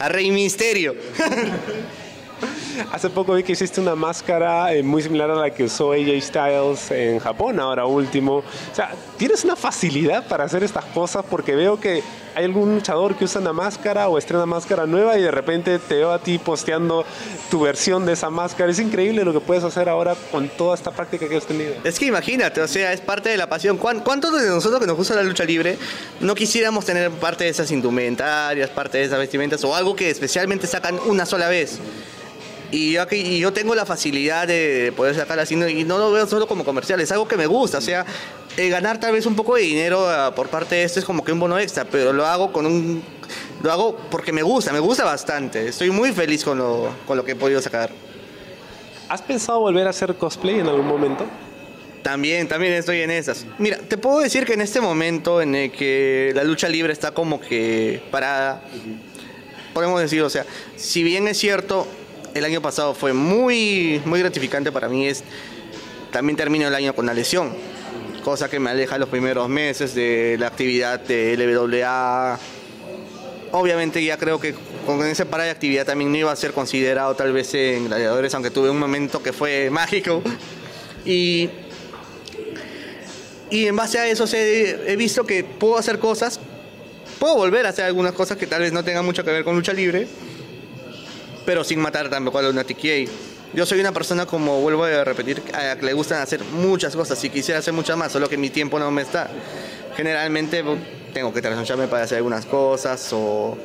A 0.00 0.08
Rey 0.08 0.30
Misterio. 0.30 0.96
Hace 2.92 3.10
poco 3.10 3.34
vi 3.34 3.42
que 3.42 3.52
hiciste 3.52 3.80
una 3.80 3.94
máscara 3.94 4.72
eh, 4.74 4.82
muy 4.82 5.02
similar 5.02 5.30
a 5.30 5.34
la 5.34 5.50
que 5.50 5.64
usó 5.64 5.92
AJ 5.92 6.22
Styles 6.22 6.90
en 6.90 7.18
Japón, 7.18 7.60
ahora 7.60 7.86
último. 7.86 8.38
O 8.38 8.74
sea, 8.74 8.92
tienes 9.16 9.44
una 9.44 9.56
facilidad 9.56 10.26
para 10.26 10.44
hacer 10.44 10.62
estas 10.62 10.84
cosas 10.86 11.24
porque 11.28 11.54
veo 11.54 11.78
que 11.78 12.02
hay 12.34 12.44
algún 12.44 12.74
luchador 12.74 13.14
que 13.14 13.24
usa 13.24 13.40
una 13.40 13.52
máscara 13.52 14.08
o 14.08 14.16
estrena 14.16 14.46
máscara 14.46 14.86
nueva 14.86 15.18
y 15.18 15.22
de 15.22 15.30
repente 15.30 15.78
te 15.78 15.96
veo 15.96 16.12
a 16.12 16.18
ti 16.18 16.38
posteando 16.38 17.04
tu 17.50 17.60
versión 17.60 18.06
de 18.06 18.14
esa 18.14 18.30
máscara. 18.30 18.70
Es 18.70 18.78
increíble 18.78 19.24
lo 19.24 19.32
que 19.32 19.40
puedes 19.40 19.64
hacer 19.64 19.88
ahora 19.88 20.14
con 20.30 20.48
toda 20.48 20.74
esta 20.74 20.90
práctica 20.90 21.28
que 21.28 21.36
has 21.36 21.46
tenido. 21.46 21.74
Es 21.84 21.98
que 21.98 22.06
imagínate, 22.06 22.62
o 22.62 22.68
sea, 22.68 22.92
es 22.92 23.00
parte 23.00 23.28
de 23.28 23.36
la 23.36 23.48
pasión. 23.48 23.76
¿Cuántos 23.76 24.32
de 24.40 24.48
nosotros 24.48 24.80
que 24.80 24.86
nos 24.86 24.96
gusta 24.96 25.14
la 25.14 25.22
lucha 25.22 25.44
libre 25.44 25.76
no 26.20 26.34
quisiéramos 26.34 26.84
tener 26.84 27.10
parte 27.10 27.44
de 27.44 27.50
esas 27.50 27.70
indumentarias, 27.70 28.70
parte 28.70 28.98
de 28.98 29.04
esas 29.04 29.18
vestimentas 29.18 29.62
o 29.64 29.74
algo 29.74 29.94
que 29.94 30.08
especialmente 30.08 30.66
sacan 30.66 30.98
una 31.06 31.26
sola 31.26 31.48
vez? 31.48 31.78
Y 32.72 32.92
yo, 32.92 33.02
aquí, 33.02 33.38
yo 33.38 33.52
tengo 33.52 33.74
la 33.74 33.84
facilidad 33.84 34.48
de 34.48 34.94
poder 34.96 35.14
sacar 35.14 35.38
así, 35.38 35.54
y 35.54 35.84
no 35.84 35.98
lo 35.98 36.10
veo 36.10 36.26
solo 36.26 36.48
como 36.48 36.64
comercial, 36.64 36.98
es 37.02 37.12
algo 37.12 37.28
que 37.28 37.36
me 37.36 37.44
gusta, 37.44 37.76
o 37.76 37.82
sea, 37.82 38.06
eh, 38.56 38.70
ganar 38.70 38.98
tal 38.98 39.12
vez 39.12 39.26
un 39.26 39.36
poco 39.36 39.56
de 39.56 39.62
dinero 39.62 40.08
ah, 40.08 40.34
por 40.34 40.48
parte 40.48 40.76
de 40.76 40.84
esto 40.84 40.98
es 40.98 41.04
como 41.04 41.22
que 41.22 41.32
un 41.32 41.38
bono 41.38 41.58
extra, 41.58 41.84
pero 41.84 42.14
lo 42.14 42.26
hago 42.26 42.50
con 42.50 42.64
un... 42.64 43.02
Lo 43.62 43.70
hago 43.70 43.96
porque 44.10 44.32
me 44.32 44.42
gusta, 44.42 44.72
me 44.72 44.80
gusta 44.80 45.04
bastante, 45.04 45.68
estoy 45.68 45.90
muy 45.90 46.12
feliz 46.12 46.44
con 46.44 46.56
lo, 46.56 46.88
con 47.06 47.18
lo 47.18 47.24
que 47.24 47.32
he 47.32 47.36
podido 47.36 47.60
sacar. 47.60 47.90
¿Has 49.06 49.20
pensado 49.20 49.60
volver 49.60 49.86
a 49.86 49.90
hacer 49.90 50.14
cosplay 50.14 50.60
en 50.60 50.66
algún 50.66 50.86
momento? 50.86 51.26
También, 52.02 52.48
también 52.48 52.72
estoy 52.72 53.02
en 53.02 53.10
esas. 53.10 53.44
Mira, 53.58 53.76
te 53.76 53.98
puedo 53.98 54.20
decir 54.20 54.46
que 54.46 54.54
en 54.54 54.62
este 54.62 54.80
momento 54.80 55.42
en 55.42 55.54
el 55.54 55.70
que 55.70 56.32
la 56.34 56.42
lucha 56.42 56.70
libre 56.70 56.94
está 56.94 57.12
como 57.12 57.38
que 57.38 58.02
parada, 58.10 58.62
podemos 59.74 60.00
decir, 60.00 60.22
o 60.22 60.30
sea, 60.30 60.46
si 60.76 61.02
bien 61.02 61.28
es 61.28 61.38
cierto, 61.38 61.86
el 62.34 62.44
año 62.44 62.62
pasado 62.62 62.94
fue 62.94 63.12
muy, 63.12 64.00
muy 64.04 64.20
gratificante 64.20 64.72
para 64.72 64.88
mí. 64.88 65.06
Es, 65.06 65.22
también 66.10 66.36
termino 66.36 66.68
el 66.68 66.74
año 66.74 66.94
con 66.94 67.04
una 67.04 67.14
lesión, 67.14 67.52
cosa 68.24 68.48
que 68.48 68.58
me 68.58 68.70
aleja 68.70 68.98
los 68.98 69.08
primeros 69.08 69.48
meses 69.48 69.94
de 69.94 70.36
la 70.38 70.48
actividad 70.48 71.00
de 71.00 71.36
LWA. 71.36 72.38
Obviamente 73.52 74.02
ya 74.02 74.16
creo 74.16 74.40
que 74.40 74.54
con 74.86 75.04
ese 75.04 75.26
par 75.26 75.42
de 75.42 75.50
actividad 75.50 75.84
también 75.84 76.10
no 76.10 76.18
iba 76.18 76.32
a 76.32 76.36
ser 76.36 76.52
considerado 76.52 77.14
tal 77.14 77.32
vez 77.32 77.54
en 77.54 77.86
gladiadores, 77.86 78.34
aunque 78.34 78.50
tuve 78.50 78.70
un 78.70 78.78
momento 78.78 79.22
que 79.22 79.32
fue 79.32 79.70
mágico. 79.70 80.22
Y, 81.04 81.50
y 83.50 83.66
en 83.66 83.76
base 83.76 83.98
a 83.98 84.06
eso 84.06 84.24
he 84.34 84.96
visto 84.96 85.26
que 85.26 85.44
puedo 85.44 85.76
hacer 85.76 85.98
cosas, 85.98 86.40
puedo 87.18 87.36
volver 87.36 87.66
a 87.66 87.70
hacer 87.70 87.84
algunas 87.84 88.12
cosas 88.12 88.38
que 88.38 88.46
tal 88.46 88.62
vez 88.62 88.72
no 88.72 88.84
tengan 88.84 89.04
mucho 89.04 89.24
que 89.24 89.30
ver 89.30 89.44
con 89.44 89.54
lucha 89.54 89.72
libre 89.72 90.06
pero 91.44 91.64
sin 91.64 91.80
matar 91.80 92.08
tampoco 92.08 92.38
a 92.38 92.48
una 92.48 92.64
TKA. 92.64 93.10
Yo 93.54 93.66
soy 93.66 93.80
una 93.80 93.92
persona, 93.92 94.24
como 94.24 94.60
vuelvo 94.60 94.84
a 94.84 95.04
repetir, 95.04 95.42
a 95.52 95.76
que 95.76 95.84
le 95.84 95.92
gustan 95.92 96.22
hacer 96.22 96.42
muchas 96.44 96.96
cosas 96.96 97.22
y 97.24 97.30
quisiera 97.30 97.58
hacer 97.58 97.74
muchas 97.74 97.96
más, 97.96 98.10
solo 98.10 98.28
que 98.28 98.38
mi 98.38 98.48
tiempo 98.48 98.78
no 98.78 98.90
me 98.90 99.02
está. 99.02 99.28
Generalmente 99.94 100.64
tengo 101.12 101.34
que 101.34 101.42
trasnocharme 101.42 101.86
para 101.86 102.04
hacer 102.04 102.16
algunas 102.16 102.46
cosas 102.46 103.12
o, 103.12 103.58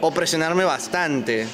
o 0.00 0.10
presionarme 0.12 0.64
bastante. 0.64 1.46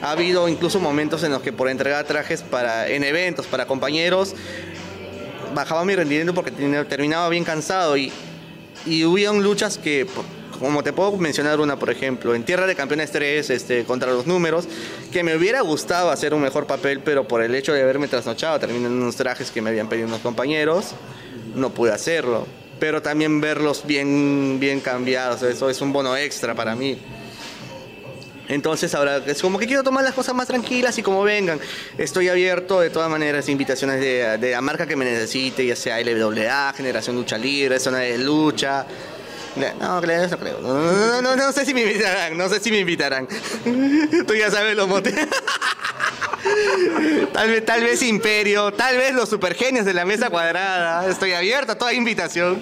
Ha 0.00 0.12
habido 0.12 0.48
incluso 0.48 0.80
momentos 0.80 1.22
en 1.24 1.32
los 1.32 1.42
que 1.42 1.52
por 1.52 1.68
entregar 1.68 2.06
trajes 2.06 2.42
para, 2.42 2.88
en 2.88 3.04
eventos 3.04 3.46
para 3.46 3.66
compañeros 3.66 4.34
bajaba 5.54 5.84
mi 5.84 5.94
rendimiento 5.94 6.32
porque 6.32 6.52
terminaba 6.52 7.28
bien 7.28 7.44
cansado 7.44 7.96
y, 7.96 8.12
y 8.86 9.04
hubieron 9.04 9.42
luchas 9.42 9.78
que 9.78 10.06
como 10.60 10.84
te 10.84 10.92
puedo 10.92 11.16
mencionar 11.16 11.58
una, 11.58 11.78
por 11.78 11.90
ejemplo, 11.90 12.34
en 12.34 12.44
Tierra 12.44 12.66
de 12.66 12.76
Campeones 12.76 13.10
3, 13.10 13.48
este, 13.48 13.84
contra 13.84 14.12
los 14.12 14.26
números, 14.26 14.66
que 15.10 15.24
me 15.24 15.34
hubiera 15.34 15.62
gustado 15.62 16.10
hacer 16.10 16.34
un 16.34 16.42
mejor 16.42 16.66
papel, 16.66 17.00
pero 17.00 17.26
por 17.26 17.42
el 17.42 17.54
hecho 17.54 17.72
de 17.72 17.82
haberme 17.82 18.08
trasnochado, 18.08 18.60
terminando 18.60 18.94
unos 18.94 19.16
trajes 19.16 19.50
que 19.50 19.62
me 19.62 19.70
habían 19.70 19.88
pedido 19.88 20.06
unos 20.06 20.20
compañeros, 20.20 20.90
no 21.54 21.70
pude 21.70 21.92
hacerlo. 21.92 22.46
Pero 22.78 23.00
también 23.00 23.40
verlos 23.40 23.84
bien, 23.86 24.58
bien 24.60 24.80
cambiados, 24.80 25.42
eso 25.42 25.70
es 25.70 25.80
un 25.80 25.94
bono 25.94 26.14
extra 26.14 26.54
para 26.54 26.76
mí. 26.76 26.98
Entonces 28.48 28.94
ahora 28.94 29.18
es 29.26 29.40
como 29.40 29.58
que 29.58 29.66
quiero 29.66 29.82
tomar 29.82 30.02
las 30.02 30.12
cosas 30.12 30.34
más 30.34 30.48
tranquilas 30.48 30.98
y 30.98 31.02
como 31.02 31.22
vengan. 31.22 31.58
Estoy 31.96 32.28
abierto 32.28 32.80
de 32.80 32.90
todas 32.90 33.08
maneras 33.08 33.48
invitaciones 33.48 34.00
de, 34.00 34.38
de 34.38 34.50
la 34.50 34.60
marca 34.60 34.86
que 34.86 34.96
me 34.96 35.04
necesite, 35.04 35.64
ya 35.64 35.76
sea 35.76 36.00
LWA, 36.00 36.72
Generación 36.76 37.16
Lucha 37.16 37.38
Libre, 37.38 37.78
Zona 37.78 37.98
de 37.98 38.18
Lucha, 38.18 38.86
no, 39.56 40.00
creo, 40.00 40.28
no 40.28 40.38
creo. 40.38 40.60
No, 40.60 41.22
no, 41.22 41.36
no, 41.36 41.52
sé 41.52 41.64
si 41.64 41.74
me 41.74 41.82
invitarán, 41.82 42.36
no 42.36 42.48
sé 42.48 42.60
si 42.60 42.70
me 42.70 42.78
invitarán. 42.78 43.26
Tú 44.26 44.34
ya 44.34 44.50
sabes 44.50 44.76
los 44.76 44.88
motes. 44.88 45.14
Tal 47.32 47.50
vez, 47.50 47.64
tal 47.64 47.82
vez 47.82 48.02
Imperio, 48.02 48.72
tal 48.72 48.96
vez 48.96 49.14
los 49.14 49.28
supergenios 49.28 49.84
de 49.84 49.92
la 49.92 50.04
mesa 50.04 50.30
cuadrada. 50.30 51.06
Estoy 51.06 51.32
abierto 51.32 51.72
a 51.72 51.74
toda 51.78 51.92
invitación. 51.92 52.58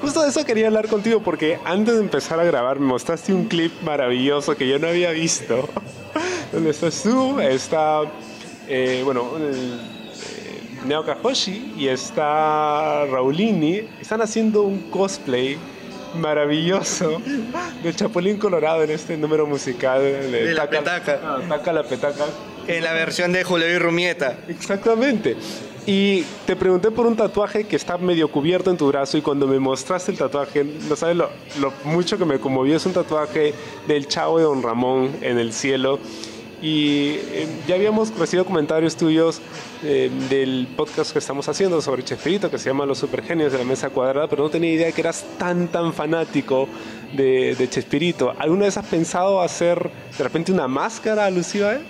justo 0.00 0.22
de 0.22 0.28
eso 0.28 0.44
quería 0.44 0.68
hablar 0.68 0.88
contigo 0.88 1.20
porque 1.20 1.58
antes 1.64 1.94
de 1.94 2.00
empezar 2.00 2.38
a 2.38 2.44
grabar 2.44 2.78
me 2.78 2.86
mostraste 2.86 3.32
un 3.32 3.46
clip 3.46 3.72
maravilloso 3.82 4.56
que 4.56 4.68
yo 4.68 4.78
no 4.78 4.86
había 4.86 5.10
visto. 5.10 5.68
Donde 6.52 6.70
estás 6.70 7.02
tú, 7.02 7.40
está, 7.40 8.02
eh, 8.68 9.02
bueno, 9.04 9.32
eh, 9.40 9.78
Neo 10.86 11.04
Kahoshi 11.04 11.74
y 11.76 11.88
está 11.88 13.04
Raulini. 13.06 13.82
Están 14.00 14.22
haciendo 14.22 14.62
un 14.62 14.90
cosplay 14.90 15.58
maravilloso 16.14 17.20
de 17.82 17.94
Chapulín 17.94 18.38
Colorado 18.38 18.82
en 18.82 18.90
este 18.90 19.16
número 19.16 19.46
musical 19.46 20.00
de, 20.02 20.52
la 20.54 20.68
petaca. 20.68 21.20
Ah, 21.22 21.38
taca 21.48 21.72
la 21.72 21.82
petaca. 21.84 22.24
En 22.66 22.84
la 22.84 22.92
versión 22.92 23.32
de 23.32 23.44
Julio 23.44 23.68
y 23.68 23.78
Rumieta. 23.78 24.38
Exactamente. 24.48 25.36
Y 25.86 26.22
te 26.44 26.54
pregunté 26.54 26.90
por 26.90 27.06
un 27.06 27.16
tatuaje 27.16 27.64
que 27.64 27.76
está 27.76 27.96
medio 27.96 28.30
cubierto 28.30 28.70
en 28.70 28.76
tu 28.76 28.88
brazo 28.88 29.16
y 29.16 29.22
cuando 29.22 29.46
me 29.46 29.58
mostraste 29.58 30.12
el 30.12 30.18
tatuaje, 30.18 30.62
no 30.64 30.96
sabes 30.96 31.16
lo, 31.16 31.30
lo 31.60 31.72
mucho 31.84 32.18
que 32.18 32.26
me 32.26 32.38
conmovió, 32.38 32.76
es 32.76 32.84
un 32.84 32.92
tatuaje 32.92 33.54
del 33.86 34.06
chavo 34.06 34.36
de 34.36 34.44
Don 34.44 34.62
Ramón 34.62 35.16
en 35.22 35.38
el 35.38 35.52
cielo. 35.54 35.98
Y 36.60 37.10
eh, 37.30 37.46
ya 37.68 37.76
habíamos 37.76 38.16
recibido 38.18 38.44
comentarios 38.44 38.96
tuyos 38.96 39.40
eh, 39.84 40.10
del 40.28 40.66
podcast 40.76 41.12
que 41.12 41.20
estamos 41.20 41.48
haciendo 41.48 41.80
sobre 41.80 42.02
Chespirito, 42.02 42.50
que 42.50 42.58
se 42.58 42.68
llama 42.68 42.84
Los 42.84 42.98
Supergenios 42.98 43.52
de 43.52 43.58
la 43.58 43.64
Mesa 43.64 43.90
Cuadrada, 43.90 44.28
pero 44.28 44.42
no 44.42 44.50
tenía 44.50 44.72
idea 44.72 44.90
que 44.90 45.00
eras 45.00 45.24
tan, 45.38 45.68
tan 45.68 45.92
fanático 45.92 46.68
de, 47.12 47.54
de 47.54 47.68
Chespirito. 47.70 48.34
¿Alguna 48.38 48.64
vez 48.64 48.76
has 48.76 48.86
pensado 48.86 49.40
hacer 49.40 49.88
de 50.16 50.24
repente 50.24 50.50
una 50.50 50.66
máscara 50.66 51.26
alusiva 51.26 51.70
a 51.70 51.74
él? 51.76 51.82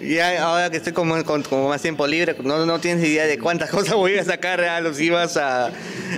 Ya 0.00 0.42
ahora 0.42 0.70
que 0.70 0.78
estoy 0.78 0.92
como, 0.92 1.22
con, 1.24 1.42
más 1.68 1.82
tiempo 1.82 2.06
libre, 2.06 2.34
no, 2.42 2.64
no 2.64 2.80
tienes 2.80 3.04
idea 3.06 3.24
de 3.24 3.38
cuántas 3.38 3.70
cosas 3.70 3.94
voy 3.94 4.18
a 4.18 4.24
sacar 4.24 4.60
alusivas 4.60 5.38
a, 5.38 5.70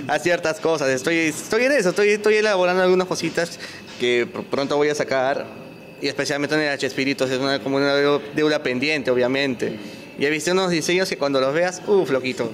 a 0.07 0.19
ciertas 0.19 0.59
cosas. 0.59 0.89
Estoy, 0.89 1.17
estoy 1.17 1.63
en 1.63 1.71
eso, 1.73 1.89
estoy, 1.89 2.09
estoy 2.09 2.35
elaborando 2.35 2.83
algunas 2.83 3.07
cositas 3.07 3.57
que 4.01 4.27
pronto 4.51 4.75
voy 4.75 4.89
a 4.89 4.95
sacar. 4.95 5.62
Y 6.03 6.09
especialmente 6.09 6.53
en 6.55 6.61
el 6.63 6.67
H-Espíritus 6.67 7.31
es 7.31 7.39
una, 7.39 7.59
como 7.59 7.77
una 7.77 7.95
deuda 7.95 8.61
pendiente, 8.61 9.09
obviamente. 9.09 9.79
Y 10.19 10.25
he 10.25 10.29
visto 10.29 10.51
unos 10.51 10.69
diseños 10.69 11.07
que 11.07 11.17
cuando 11.17 11.39
los 11.39 11.53
veas, 11.53 11.81
uff, 11.87 12.11
loquito. 12.11 12.51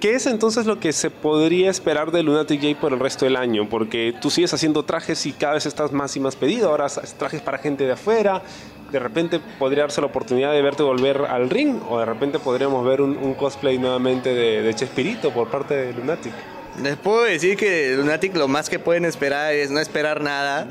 ¿Qué 0.00 0.14
es 0.14 0.24
entonces 0.24 0.64
lo 0.64 0.80
que 0.80 0.94
se 0.94 1.10
podría 1.10 1.68
esperar 1.68 2.10
de 2.10 2.22
Lunatic 2.22 2.62
J 2.62 2.80
por 2.80 2.94
el 2.94 3.00
resto 3.00 3.26
del 3.26 3.36
año? 3.36 3.68
Porque 3.68 4.14
tú 4.18 4.30
sigues 4.30 4.54
haciendo 4.54 4.82
trajes 4.82 5.26
y 5.26 5.32
cada 5.32 5.52
vez 5.52 5.66
estás 5.66 5.92
más 5.92 6.16
y 6.16 6.20
más 6.20 6.36
pedido. 6.36 6.70
Ahora 6.70 6.86
trajes 7.18 7.42
para 7.42 7.58
gente 7.58 7.84
de 7.84 7.92
afuera. 7.92 8.40
De 8.90 8.98
repente 8.98 9.40
podría 9.58 9.82
darse 9.82 10.00
la 10.00 10.06
oportunidad 10.06 10.52
de 10.52 10.62
verte 10.62 10.82
volver 10.82 11.18
al 11.18 11.50
ring. 11.50 11.82
O 11.90 11.98
de 11.98 12.06
repente 12.06 12.38
podríamos 12.38 12.82
ver 12.82 13.02
un, 13.02 13.34
cosplay 13.34 13.76
nuevamente 13.76 14.32
de, 14.32 14.62
de 14.62 14.74
Chespirito 14.74 15.34
por 15.34 15.50
parte 15.50 15.74
de 15.74 15.92
Lunatic. 15.92 16.32
Les 16.82 16.96
puedo 16.96 17.24
decir 17.24 17.56
que 17.56 17.94
Lunatic 17.96 18.34
lo 18.36 18.48
más 18.48 18.68
que 18.68 18.78
pueden 18.78 19.04
esperar 19.04 19.54
es 19.54 19.70
no 19.70 19.80
esperar 19.80 20.20
nada. 20.20 20.68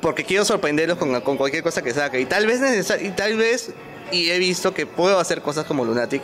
Porque 0.00 0.24
quiero 0.24 0.44
sorprenderlos 0.44 0.98
con, 0.98 1.20
con 1.20 1.36
cualquier 1.36 1.62
cosa 1.62 1.82
que 1.82 1.92
saque. 1.92 2.20
Y 2.20 2.26
tal 2.26 2.46
vez 2.46 2.60
y 3.00 3.10
tal 3.10 3.36
vez, 3.36 3.70
y 4.10 4.30
he 4.30 4.38
visto 4.38 4.72
que 4.72 4.86
puedo 4.86 5.18
hacer 5.18 5.42
cosas 5.42 5.66
como 5.66 5.84
Lunatic 5.84 6.22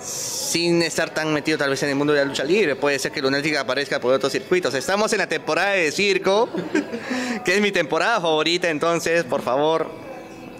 sin 0.00 0.82
estar 0.82 1.10
tan 1.10 1.32
metido 1.34 1.58
tal 1.58 1.70
vez 1.70 1.82
en 1.82 1.90
el 1.90 1.94
mundo 1.94 2.12
de 2.12 2.20
la 2.20 2.24
lucha 2.24 2.44
libre. 2.44 2.74
Puede 2.76 2.98
ser 2.98 3.12
que 3.12 3.20
Lunatic 3.20 3.56
aparezca 3.56 4.00
por 4.00 4.14
otros 4.14 4.32
circuitos. 4.32 4.72
Estamos 4.74 5.12
en 5.12 5.18
la 5.18 5.28
temporada 5.28 5.72
de 5.72 5.92
circo, 5.92 6.48
que 7.44 7.56
es 7.56 7.60
mi 7.60 7.70
temporada 7.70 8.20
favorita, 8.20 8.68
entonces, 8.68 9.24
por 9.24 9.42
favor, 9.42 9.90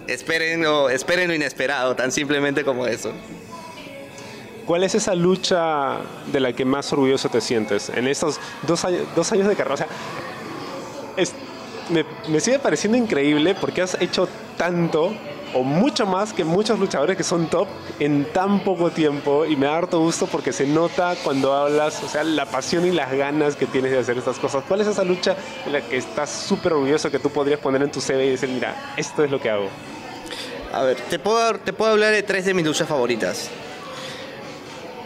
esperen 0.07 0.61
lo 0.61 1.33
inesperado, 1.33 1.95
tan 1.95 2.11
simplemente 2.11 2.63
como 2.63 2.85
eso. 2.85 3.11
¿Cuál 4.69 4.83
es 4.83 4.93
esa 4.93 5.15
lucha 5.15 5.97
de 6.31 6.39
la 6.39 6.53
que 6.53 6.63
más 6.63 6.93
orgulloso 6.93 7.27
te 7.27 7.41
sientes 7.41 7.89
en 7.89 8.07
estos 8.07 8.39
dos 8.67 8.85
años, 8.85 9.47
de 9.47 9.55
carrera? 9.55 9.73
O 9.73 9.77
sea, 9.77 9.87
me, 11.89 12.05
me 12.27 12.39
sigue 12.39 12.59
pareciendo 12.59 12.95
increíble 12.95 13.55
porque 13.55 13.81
has 13.81 13.99
hecho 13.99 14.29
tanto 14.57 15.11
o 15.55 15.63
mucho 15.63 16.05
más 16.05 16.33
que 16.33 16.43
muchos 16.43 16.77
luchadores 16.77 17.17
que 17.17 17.23
son 17.23 17.47
top 17.49 17.67
en 17.99 18.31
tan 18.31 18.59
poco 18.59 18.91
tiempo 18.91 19.43
y 19.43 19.55
me 19.55 19.65
da 19.65 19.75
harto 19.75 19.99
gusto 20.01 20.27
porque 20.27 20.53
se 20.53 20.67
nota 20.67 21.15
cuando 21.23 21.51
hablas, 21.55 22.03
o 22.03 22.07
sea, 22.07 22.23
la 22.23 22.45
pasión 22.45 22.85
y 22.85 22.91
las 22.91 23.11
ganas 23.11 23.55
que 23.55 23.65
tienes 23.65 23.91
de 23.91 23.97
hacer 23.97 24.19
estas 24.19 24.37
cosas. 24.37 24.63
¿Cuál 24.67 24.81
es 24.81 24.87
esa 24.87 25.03
lucha 25.03 25.35
en 25.65 25.73
la 25.73 25.81
que 25.81 25.97
estás 25.97 26.29
súper 26.29 26.73
orgulloso 26.73 27.09
que 27.09 27.17
tú 27.17 27.31
podrías 27.31 27.59
poner 27.59 27.81
en 27.81 27.89
tu 27.89 28.01
CV 28.01 28.23
y 28.23 28.29
decir, 28.29 28.49
mira, 28.49 28.93
esto 28.97 29.23
es 29.23 29.31
lo 29.31 29.41
que 29.41 29.49
hago? 29.49 29.67
A 30.71 30.83
ver, 30.83 30.97
te 31.09 31.17
puedo, 31.17 31.55
te 31.55 31.73
puedo 31.73 31.93
hablar 31.93 32.11
de 32.11 32.21
tres 32.21 32.45
de 32.45 32.53
mis 32.53 32.67
luchas 32.67 32.87
favoritas. 32.87 33.49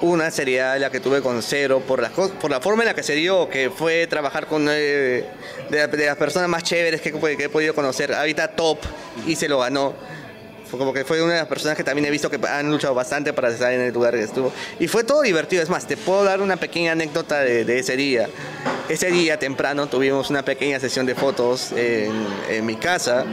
Una 0.03 0.31
sería 0.31 0.77
la 0.79 0.89
que 0.89 0.99
tuve 0.99 1.21
con 1.21 1.41
Cero 1.41 1.81
por 1.87 2.01
la, 2.01 2.09
por 2.09 2.51
la 2.51 2.59
forma 2.59 2.83
en 2.83 2.87
la 2.87 2.93
que 2.93 3.03
se 3.03 3.15
dio, 3.15 3.47
que 3.47 3.69
fue 3.69 4.05
trabajar 4.05 4.47
con 4.47 4.67
eh, 4.69 5.23
de, 5.69 6.05
las 6.05 6.17
personas 6.17 6.49
más 6.49 6.61
chéveres 6.63 6.99
que, 6.99 7.13
que 7.13 7.43
he 7.45 7.49
podido 7.49 7.73
conocer. 7.73 8.13
Ahorita 8.13 8.49
top 8.49 8.79
y 9.25 9.37
se 9.37 9.47
lo 9.47 9.59
ganó 9.59 9.93
como 10.77 10.93
que 10.93 11.05
fue 11.05 11.21
una 11.21 11.33
de 11.33 11.39
las 11.39 11.47
personas 11.47 11.77
que 11.77 11.83
también 11.83 12.05
he 12.05 12.11
visto 12.11 12.29
que 12.29 12.39
han 12.47 12.69
luchado 12.69 12.93
bastante 12.93 13.33
para 13.33 13.49
estar 13.49 13.71
en 13.71 13.81
el 13.81 13.93
lugar 13.93 14.13
que 14.13 14.23
estuvo. 14.23 14.51
Y 14.79 14.87
fue 14.87 15.03
todo 15.03 15.21
divertido. 15.21 15.61
Es 15.61 15.69
más, 15.69 15.87
te 15.87 15.97
puedo 15.97 16.23
dar 16.23 16.41
una 16.41 16.57
pequeña 16.57 16.93
anécdota 16.93 17.41
de, 17.41 17.79
ese 17.79 17.95
día. 17.95 18.27
Ese 18.89 19.11
día 19.11 19.37
temprano 19.37 19.87
tuvimos 19.87 20.29
una 20.29 20.43
pequeña 20.43 20.79
sesión 20.79 21.05
de 21.05 21.15
fotos 21.15 21.71
en, 21.75 22.65
mi 22.65 22.75
casa. 22.75 23.25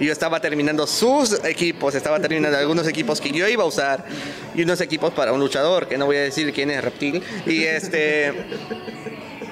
Yo 0.00 0.12
estaba 0.12 0.40
terminando 0.40 0.86
sus 0.86 1.44
equipos, 1.44 1.94
estaba 1.94 2.18
terminando 2.20 2.58
algunos 2.58 2.86
equipos 2.88 3.20
que 3.20 3.30
yo 3.30 3.46
iba 3.48 3.62
a 3.62 3.66
usar 3.66 4.04
y 4.54 4.62
unos 4.62 4.80
equipos 4.80 5.12
para 5.12 5.32
un 5.32 5.40
luchador, 5.40 5.86
que 5.86 5.96
no 5.96 6.06
voy 6.06 6.16
a 6.16 6.22
decir 6.22 6.52
quién 6.52 6.70
es 6.70 6.82
Reptil. 6.82 7.22
Y 7.46 7.64
este 7.64 8.32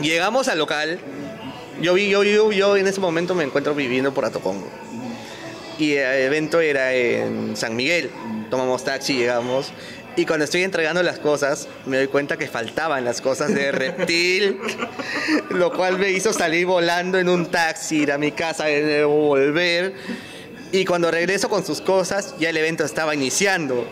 llegamos 0.00 0.48
al 0.48 0.59
local. 0.59 0.98
Yo 1.81 1.94
vi, 1.94 2.09
yo, 2.09 2.22
yo, 2.22 2.52
yo 2.52 2.76
en 2.76 2.87
ese 2.87 3.00
momento 3.00 3.35
me 3.35 3.44
encuentro 3.44 3.74
viviendo 3.74 4.12
por 4.12 4.24
Atocongo 4.24 4.68
y 5.78 5.94
el 5.94 6.20
evento 6.20 6.61
era 6.61 6.94
en 6.94 7.57
San 7.57 7.74
Miguel. 7.76 8.11
Tomamos 8.50 8.85
taxi, 8.85 9.14
llegamos. 9.14 9.72
Y 10.14 10.26
cuando 10.26 10.44
estoy 10.44 10.62
entregando 10.62 11.02
las 11.02 11.18
cosas, 11.18 11.68
me 11.87 11.96
doy 11.96 12.07
cuenta 12.07 12.37
que 12.37 12.46
faltaban 12.46 13.05
las 13.05 13.20
cosas 13.20 13.55
de 13.55 13.72
reptil, 13.72 14.59
lo 15.50 15.72
cual 15.72 15.98
me 15.98 16.11
hizo 16.11 16.33
salir 16.35 16.66
volando 16.66 17.18
en 17.18 17.31
un 17.31 17.46
taxi, 17.46 18.02
ir 18.02 18.12
a 18.12 18.18
mi 18.18 18.31
casa, 18.31 18.66
volver. 19.07 19.94
Y 20.72 20.87
cuando 20.87 21.11
regreso 21.11 21.50
con 21.50 21.64
sus 21.66 21.82
cosas, 21.82 22.35
ya 22.38 22.48
el 22.48 22.56
evento 22.56 22.82
estaba 22.82 23.14
iniciando. 23.14 23.87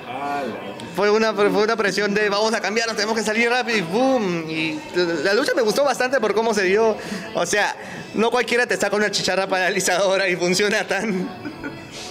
Fue 0.96 1.10
una, 1.10 1.34
fue 1.34 1.48
una 1.50 1.76
presión 1.76 2.14
de 2.14 2.30
vamos 2.30 2.54
a 2.54 2.60
cambiarnos, 2.60 2.96
tenemos 2.96 3.16
que 3.16 3.22
salir 3.22 3.50
rápido 3.50 3.76
y 3.76 3.82
boom. 3.82 4.50
Y 4.50 4.80
la 5.22 5.34
lucha 5.34 5.52
me 5.54 5.60
gustó 5.60 5.84
bastante 5.84 6.18
por 6.20 6.34
cómo 6.34 6.54
se 6.54 6.62
dio. 6.62 6.96
O 7.34 7.44
sea, 7.44 7.76
no 8.14 8.30
cualquiera 8.30 8.66
te 8.66 8.78
saca 8.78 8.96
una 8.96 9.10
chicharra 9.10 9.46
paralizadora 9.46 10.26
y 10.30 10.36
funciona 10.36 10.88
tan, 10.88 11.28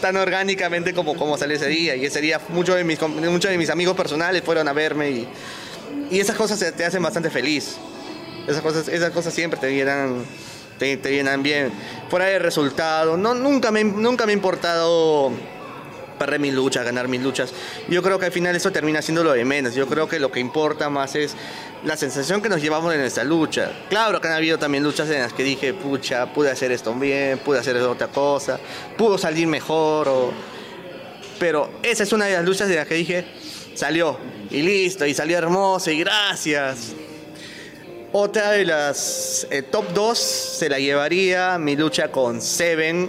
tan 0.02 0.16
orgánicamente 0.18 0.94
como, 0.94 1.18
como 1.18 1.36
salió 1.36 1.56
ese 1.56 1.68
día. 1.68 1.96
Y 1.96 2.06
ese 2.06 2.22
día 2.22 2.40
muchos 2.50 2.76
de 2.76 2.84
mis, 2.84 3.00
de 3.00 3.58
mis 3.58 3.70
amigos 3.72 3.98
personales 3.98 4.44
fueron 4.44 4.68
a 4.68 4.74
verme 4.74 5.10
y, 5.10 5.28
y 6.12 6.20
esas 6.20 6.36
cosas 6.36 6.60
te 6.76 6.86
hacen 6.86 7.02
bastante 7.02 7.32
feliz. 7.32 7.78
Esas 8.48 8.62
cosas, 8.62 8.88
esas 8.88 9.10
cosas 9.12 9.34
siempre 9.34 9.60
te 9.60 9.74
llenan, 9.74 10.24
te, 10.80 10.98
te 10.98 11.12
llenan 11.12 11.44
bien. 11.44 11.72
Fuera 12.10 12.26
de 12.26 12.40
resultado, 12.40 13.18
no, 13.18 13.36
nunca, 13.36 13.70
me, 13.70 13.84
nunca 13.84 14.26
me 14.26 14.32
ha 14.32 14.36
importado 14.36 15.32
perder 16.20 16.40
mis 16.40 16.54
luchas, 16.54 16.84
ganar 16.86 17.08
mis 17.08 17.22
luchas. 17.22 17.52
Yo 17.88 18.04
creo 18.04 18.20
que 18.20 18.28
al 18.28 18.32
final 18.32 18.56
eso 18.56 18.72
termina 18.72 19.02
siendo 19.02 19.24
lo 19.24 19.34
de 19.34 19.46
menos. 19.46 19.74
Yo 19.74 19.88
creo 19.88 20.08
que 20.08 20.20
lo 20.20 20.32
que 20.32 20.40
importa 20.40 20.90
más 20.90 21.16
es 21.16 21.36
la 21.84 21.98
sensación 21.98 22.42
que 22.42 22.50
nos 22.50 22.62
llevamos 22.62 22.92
de 22.92 23.00
nuestra 23.00 23.24
lucha. 23.24 23.72
Claro 23.90 24.22
que 24.22 24.28
han 24.28 24.34
habido 24.34 24.60
también 24.60 24.84
luchas 24.84 25.10
en 25.10 25.22
las 25.22 25.34
que 25.34 25.44
dije, 25.44 25.74
pucha, 25.74 26.32
pude 26.34 26.52
hacer 26.52 26.72
esto 26.72 26.94
bien, 26.94 27.40
pude 27.40 27.58
hacer 27.58 27.78
otra 27.78 28.08
cosa, 28.08 28.60
pudo 28.98 29.18
salir 29.18 29.48
mejor. 29.48 30.34
Pero 31.40 31.72
esa 31.82 32.04
es 32.04 32.14
una 32.14 32.26
de 32.26 32.34
las 32.34 32.46
luchas 32.46 32.68
de 32.68 32.76
las 32.76 32.88
que 32.88 32.96
dije, 32.96 33.26
salió 33.74 34.20
y 34.52 34.62
listo, 34.62 35.06
y 35.06 35.14
salió 35.14 35.38
hermoso 35.38 35.90
y 35.90 36.00
gracias. 36.00 36.94
Otra 38.12 38.52
de 38.52 38.66
las 38.66 39.46
eh, 39.52 39.62
top 39.62 39.86
2 39.94 40.18
se 40.18 40.68
la 40.68 40.80
llevaría 40.80 41.60
mi 41.60 41.76
lucha 41.76 42.12
con 42.12 42.42
Seven 42.42 43.08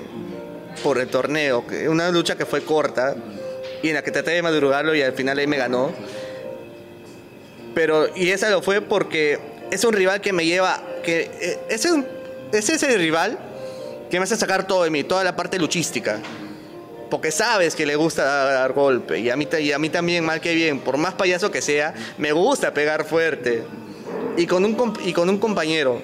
por 0.82 0.98
el 0.98 1.08
torneo. 1.08 1.64
Una 1.88 2.10
lucha 2.10 2.36
que 2.36 2.44
fue 2.44 2.62
corta 2.62 3.14
y 3.82 3.88
en 3.88 3.94
la 3.94 4.02
que 4.02 4.10
traté 4.10 4.32
de 4.32 4.42
madrugarlo 4.42 4.94
y 4.94 5.00
al 5.00 5.14
final 5.14 5.38
ahí 5.38 5.46
me 5.46 5.56
ganó. 5.56 5.90
Pero, 7.74 8.14
y 8.14 8.28
esa 8.28 8.50
lo 8.50 8.60
fue 8.60 8.82
porque 8.82 9.38
es 9.70 9.84
un 9.84 9.94
rival 9.94 10.20
que 10.20 10.34
me 10.34 10.44
lleva, 10.44 10.82
que 11.02 11.30
eh, 11.40 11.58
es, 11.70 11.86
un, 11.86 12.06
es 12.52 12.68
ese 12.68 12.94
rival 12.98 13.38
que 14.10 14.18
me 14.18 14.24
hace 14.24 14.36
sacar 14.36 14.66
todo 14.66 14.84
de 14.84 14.90
mí, 14.90 15.02
toda 15.02 15.24
la 15.24 15.34
parte 15.34 15.58
luchística. 15.58 16.18
Porque 17.08 17.32
sabes 17.32 17.74
que 17.74 17.86
le 17.86 17.96
gusta 17.96 18.24
dar 18.24 18.74
golpe. 18.74 19.18
Y 19.18 19.30
a, 19.30 19.36
mí, 19.36 19.48
y 19.60 19.72
a 19.72 19.78
mí 19.78 19.88
también, 19.88 20.26
mal 20.26 20.42
que 20.42 20.54
bien, 20.54 20.78
por 20.78 20.98
más 20.98 21.14
payaso 21.14 21.50
que 21.50 21.62
sea, 21.62 21.94
me 22.18 22.32
gusta 22.32 22.74
pegar 22.74 23.06
fuerte. 23.06 23.64
Y 24.40 24.46
con 24.46 24.64
un, 24.64 24.98
y 25.04 25.12
con 25.12 25.28
un 25.28 25.36
compañero 25.36 26.00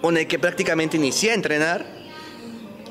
con 0.00 0.16
el 0.16 0.26
que 0.26 0.38
prácticamente 0.38 0.96
inicié 0.96 1.32
a 1.32 1.34
entrenar, 1.34 1.84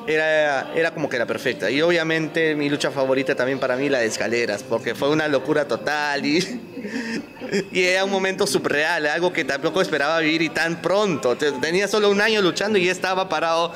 era, 0.06 0.72
era 0.76 0.92
como 0.94 1.10
que 1.10 1.18
la 1.18 1.26
perfecta. 1.26 1.72
Y 1.72 1.82
obviamente 1.82 2.54
mi 2.54 2.70
lucha 2.70 2.92
favorita 2.92 3.34
también 3.34 3.60
para 3.60 3.76
mí 3.76 3.90
la 3.90 4.02
de 4.02 4.06
escaleras, 4.06 4.62
porque 4.62 4.94
fue 4.94 5.10
una 5.10 5.28
locura 5.28 5.68
total 5.68 6.24
y 6.28 6.38
y 7.72 7.82
era 7.82 8.06
un 8.06 8.12
momento 8.12 8.46
subreal, 8.46 9.08
algo 9.08 9.34
que 9.34 9.46
tampoco 9.46 9.82
esperaba 9.82 10.20
vivir 10.20 10.44
y 10.44 10.50
tan 10.50 10.80
pronto. 10.80 11.36
Tenía 11.36 11.88
solo 11.88 12.12
un 12.12 12.22
año 12.22 12.40
luchando 12.44 12.78
y 12.78 12.86
ya 12.86 12.92
estaba 12.92 13.30
parado 13.30 13.74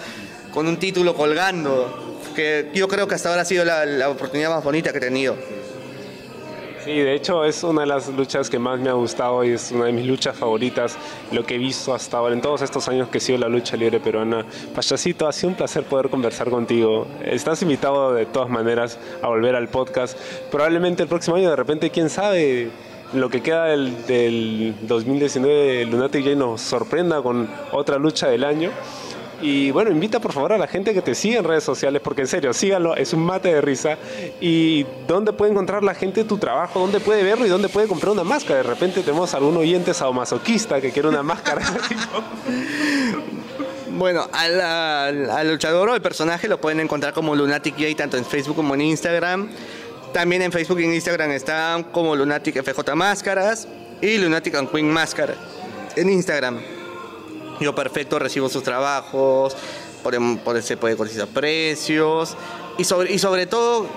con 0.53 0.67
un 0.67 0.77
título 0.77 1.15
colgando, 1.15 2.21
que 2.35 2.69
yo 2.75 2.87
creo 2.87 3.07
que 3.07 3.15
hasta 3.15 3.29
ahora 3.29 3.41
ha 3.41 3.45
sido 3.45 3.65
la, 3.65 3.87
la 3.87 4.07
oportunidad 4.11 4.51
más 4.51 4.63
bonita 4.63 4.91
que 4.91 4.99
he 4.99 5.01
tenido. 5.01 5.35
Sí, 6.83 6.99
de 6.99 7.15
hecho 7.15 7.45
es 7.45 7.63
una 7.63 7.81
de 7.81 7.87
las 7.87 8.09
luchas 8.09 8.49
que 8.49 8.59
más 8.59 8.77
me 8.77 8.89
ha 8.89 8.93
gustado 8.93 9.41
y 9.45 9.51
es 9.51 9.71
una 9.71 9.85
de 9.85 9.93
mis 9.93 10.05
luchas 10.05 10.35
favoritas, 10.35 10.97
lo 11.31 11.45
que 11.45 11.55
he 11.55 11.57
visto 11.57 11.93
hasta 11.93 12.17
ahora 12.17 12.33
en 12.33 12.41
todos 12.41 12.61
estos 12.61 12.89
años 12.89 13.07
que 13.07 13.19
he 13.19 13.21
sido 13.21 13.37
la 13.37 13.47
lucha 13.47 13.77
libre 13.77 14.01
peruana. 14.01 14.45
Pachacito, 14.75 15.25
ha 15.25 15.31
sido 15.31 15.49
un 15.49 15.55
placer 15.55 15.85
poder 15.85 16.09
conversar 16.09 16.49
contigo. 16.49 17.07
Estás 17.23 17.61
invitado 17.61 18.13
de 18.13 18.25
todas 18.25 18.49
maneras 18.49 18.99
a 19.21 19.29
volver 19.29 19.55
al 19.55 19.69
podcast. 19.69 20.17
Probablemente 20.51 21.03
el 21.03 21.07
próximo 21.07 21.37
año, 21.37 21.51
de 21.51 21.55
repente, 21.55 21.89
quién 21.89 22.09
sabe, 22.09 22.69
lo 23.13 23.29
que 23.29 23.41
queda 23.41 23.65
del, 23.65 24.05
del 24.05 24.75
2019, 24.81 25.85
Lunatic 25.85 26.23
J 26.25 26.35
nos 26.35 26.59
sorprenda 26.59 27.21
con 27.21 27.47
otra 27.71 27.97
lucha 27.97 28.27
del 28.27 28.43
año. 28.43 28.71
Y 29.43 29.71
bueno, 29.71 29.91
invita 29.91 30.21
por 30.21 30.31
favor 30.31 30.53
a 30.53 30.57
la 30.57 30.67
gente 30.67 30.93
que 30.93 31.01
te 31.01 31.13
siga 31.13 31.39
en 31.39 31.43
redes 31.43 31.65
sociales, 31.65 32.01
porque 32.01 32.21
en 32.21 32.27
serio, 32.27 32.53
síganlo, 32.53 32.95
es 32.95 33.11
un 33.11 33.25
mate 33.25 33.53
de 33.53 33.59
risa. 33.59 33.97
¿Y 34.39 34.85
dónde 35.05 35.33
puede 35.33 35.51
encontrar 35.51 35.83
la 35.83 35.93
gente 35.93 36.23
tu 36.23 36.37
trabajo? 36.37 36.79
¿Dónde 36.79 37.01
puede 37.01 37.23
verlo 37.23 37.45
y 37.45 37.49
dónde 37.49 37.67
puede 37.67 37.89
comprar 37.89 38.13
una 38.13 38.23
máscara? 38.23 38.57
De 38.57 38.63
repente 38.63 39.01
tenemos 39.01 39.33
algún 39.33 39.57
oyente 39.57 39.93
sadomasoquista 39.93 40.79
que 40.79 40.91
quiere 40.91 41.09
una 41.09 41.23
máscara. 41.23 41.61
Bueno, 43.95 44.27
al, 44.31 44.59
al, 44.59 45.51
luchador 45.51 45.87
o 45.89 45.93
el 45.93 46.01
personaje 46.01 46.47
lo 46.47 46.59
pueden 46.59 46.79
encontrar 46.79 47.13
como 47.13 47.35
Lunatic 47.35 47.75
J 47.75 47.95
tanto 47.95 48.17
en 48.17 48.25
Facebook 48.25 48.55
como 48.55 48.73
en 48.73 48.81
Instagram. 48.81 49.51
También 50.11 50.41
en 50.41 50.51
Facebook 50.51 50.79
y 50.79 50.85
en 50.85 50.95
Instagram 50.95 51.29
están 51.29 51.83
como 51.83 52.15
Lunatic 52.15 52.63
FJ 52.63 52.95
Máscaras 52.95 53.67
y 54.01 54.17
Lunatic 54.17 54.55
and 54.55 54.71
Queen 54.71 54.89
Máscara 54.89 55.35
en 55.95 56.09
Instagram. 56.09 56.59
Perfecto 57.71 58.19
recibo 58.19 58.49
sus 58.49 58.63
trabajos, 58.63 59.55
por, 60.03 60.39
por 60.39 60.61
se 60.61 60.75
puede 60.77 60.97
cotizar 60.97 61.27
precios. 61.27 62.35
Y 62.77 62.83
sobre, 62.83 63.13
y 63.13 63.19
sobre 63.19 63.45
todo 63.45 63.87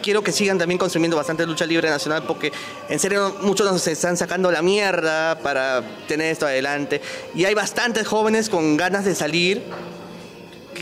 quiero 0.00 0.22
que 0.22 0.32
sigan 0.32 0.58
también 0.58 0.78
consumiendo 0.78 1.16
bastante 1.16 1.46
lucha 1.46 1.66
libre 1.66 1.90
nacional 1.90 2.24
porque 2.26 2.52
en 2.88 2.98
serio 2.98 3.36
muchos 3.42 3.70
nos 3.70 3.86
están 3.86 4.16
sacando 4.16 4.50
la 4.50 4.62
mierda 4.62 5.38
para 5.40 5.82
tener 6.06 6.32
esto 6.32 6.46
adelante. 6.46 7.00
Y 7.34 7.44
hay 7.44 7.54
bastantes 7.54 8.06
jóvenes 8.06 8.48
con 8.48 8.76
ganas 8.76 9.04
de 9.04 9.14
salir 9.14 9.62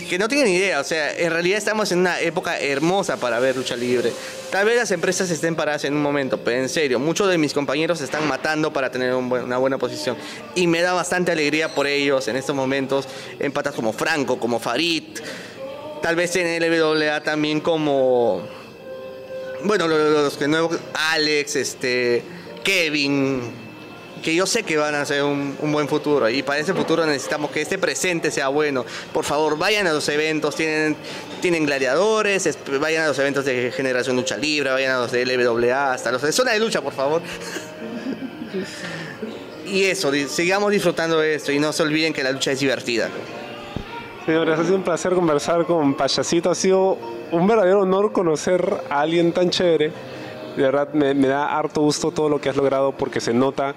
que 0.09 0.19
no 0.19 0.27
tienen 0.27 0.53
idea, 0.53 0.81
o 0.81 0.85
sea, 0.85 1.13
en 1.17 1.31
realidad 1.31 1.59
estamos 1.59 1.93
en 1.93 2.01
una 2.01 2.21
época 2.21 2.59
hermosa 2.59 3.17
para 3.19 3.39
ver 3.39 3.57
lucha 3.57 3.77
libre. 3.77 4.13
Tal 4.51 4.65
vez 4.65 4.77
las 4.77 4.91
empresas 4.91 5.31
estén 5.31 5.55
paradas 5.55 5.85
en 5.85 5.95
un 5.95 6.03
momento, 6.03 6.39
pero 6.39 6.61
en 6.61 6.69
serio, 6.69 6.99
muchos 6.99 7.29
de 7.29 7.39
mis 7.39 7.53
compañeros 7.53 7.99
se 7.99 8.05
están 8.05 8.27
matando 8.27 8.73
para 8.73 8.91
tener 8.91 9.15
una 9.15 9.59
buena 9.59 9.79
posición. 9.79 10.17
Y 10.55 10.67
me 10.67 10.81
da 10.81 10.95
bastante 10.95 11.31
alegría 11.31 11.75
por 11.75 11.87
ellos 11.87 12.27
en 12.29 12.37
estos 12.37 12.57
momentos, 12.57 13.07
en 13.39 13.53
patas 13.53 13.75
como 13.75 13.93
Franco, 13.93 14.41
como 14.41 14.59
Farid, 14.59 15.05
tal 16.03 16.17
vez 16.17 16.35
en 16.37 16.63
LWA 16.63 17.23
también 17.23 17.61
como, 17.61 18.43
bueno, 19.65 19.87
los, 19.87 20.39
los 20.39 20.49
nuevos, 20.49 20.79
Alex, 20.95 21.57
este, 21.57 22.23
Kevin, 22.65 23.68
que 24.23 24.35
yo 24.35 24.47
sé 24.47 24.63
que 24.63 24.77
van 24.77 24.95
a 24.95 25.05
ser 25.05 25.23
un, 25.23 25.57
buen 25.61 25.89
futuro 25.89 26.29
y 26.29 26.43
para 26.43 26.61
ese 26.61 26.75
futuro 26.75 27.07
necesitamos 27.07 27.51
que 27.51 27.63
este 27.63 27.79
presente 27.79 28.31
sea 28.31 28.49
bueno. 28.49 28.85
Por 29.13 29.25
favor, 29.25 29.59
vayan 29.59 29.87
a 29.87 29.93
los 29.93 30.09
eventos, 30.09 30.57
tienen, 30.57 30.97
tienen 31.41 31.67
gladiadores, 31.67 32.59
vayan 32.81 33.05
a 33.05 33.09
los 33.09 33.19
eventos 33.19 33.45
de 33.45 33.73
Generación 33.73 34.17
Lucha 34.17 34.37
Libre, 34.37 34.71
vayan 34.71 34.97
a 34.97 34.99
los 34.99 35.13
de 35.13 35.25
LWA, 35.25 35.93
hasta 35.93 36.13
los 36.13 36.23
de 36.23 36.33
Zona 36.33 36.53
de 36.53 36.61
Lucha, 36.61 36.81
por 36.81 36.93
favor. 36.93 37.23
y 39.67 39.85
eso, 39.85 40.11
sigamos 40.29 40.73
disfrutando 40.73 41.19
de 41.19 41.35
esto 41.35 41.53
y 41.53 41.59
no 41.59 41.73
se 41.73 41.83
olviden 41.83 42.13
que 42.13 42.23
la 42.23 42.33
lucha 42.33 42.53
es 42.53 42.61
divertida. 42.61 43.09
Señores, 44.27 44.59
ha 44.59 44.65
sido 44.65 44.77
un 44.77 44.83
placer 44.83 45.15
conversar 45.15 45.65
con 45.65 45.95
Payasito, 45.95 46.51
ha 46.51 46.55
sido 46.55 46.99
un 47.31 47.47
verdadero 47.47 47.81
honor 47.81 48.13
conocer 48.13 48.83
a 48.91 49.01
alguien 49.01 49.33
tan 49.33 49.51
chévere. 49.51 49.93
De 50.57 50.63
verdad 50.63 50.93
me, 50.93 51.15
me 51.15 51.29
da 51.29 51.57
harto 51.57 51.81
gusto 51.81 52.11
todo 52.11 52.29
lo 52.29 52.41
que 52.41 52.49
has 52.49 52.57
logrado 52.57 52.93
porque 52.93 53.21
se 53.21 53.33
nota 53.33 53.75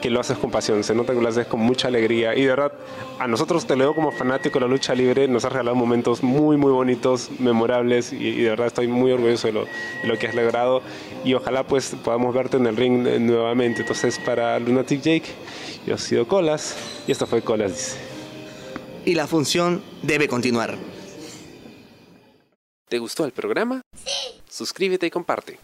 que 0.00 0.10
lo 0.10 0.20
haces 0.20 0.38
con 0.38 0.50
pasión, 0.50 0.84
se 0.84 0.94
nota 0.94 1.12
que 1.12 1.20
lo 1.20 1.28
haces 1.28 1.46
con 1.46 1.60
mucha 1.60 1.88
alegría 1.88 2.34
y 2.34 2.42
de 2.42 2.48
verdad 2.48 2.72
a 3.18 3.26
nosotros 3.26 3.66
te 3.66 3.76
leo 3.76 3.94
como 3.94 4.12
fanático 4.12 4.58
de 4.58 4.66
la 4.66 4.70
lucha 4.70 4.94
libre, 4.94 5.28
nos 5.28 5.44
has 5.44 5.52
regalado 5.52 5.76
momentos 5.76 6.22
muy 6.22 6.56
muy 6.56 6.70
bonitos, 6.70 7.30
memorables 7.38 8.12
y, 8.12 8.42
de 8.42 8.50
verdad 8.50 8.68
estoy 8.68 8.88
muy 8.88 9.12
orgulloso 9.12 9.48
de 9.48 9.52
lo, 9.52 9.64
de 9.64 10.08
lo, 10.08 10.18
que 10.18 10.28
has 10.28 10.34
logrado 10.34 10.82
y 11.24 11.34
ojalá 11.34 11.66
pues 11.66 11.96
podamos 12.04 12.34
verte 12.34 12.56
en 12.56 12.66
el 12.66 12.76
ring 12.76 13.02
nuevamente. 13.20 13.82
Entonces 13.82 14.18
para 14.18 14.58
Lunatic 14.58 15.00
Jake, 15.00 15.28
yo 15.86 15.94
he 15.94 15.98
sido 15.98 16.28
Colas 16.28 16.76
y 17.06 17.12
esto 17.12 17.26
fue 17.26 17.42
Colas 17.42 17.72
dice. 17.72 17.96
Y 19.04 19.14
la 19.14 19.26
función 19.26 19.82
debe 20.02 20.28
continuar. 20.28 20.76
¿Te 22.88 22.98
gustó 22.98 23.24
el 23.24 23.32
programa? 23.32 23.82
Sí. 23.94 24.40
Suscríbete 24.48 25.06
y 25.06 25.10
comparte. 25.10 25.58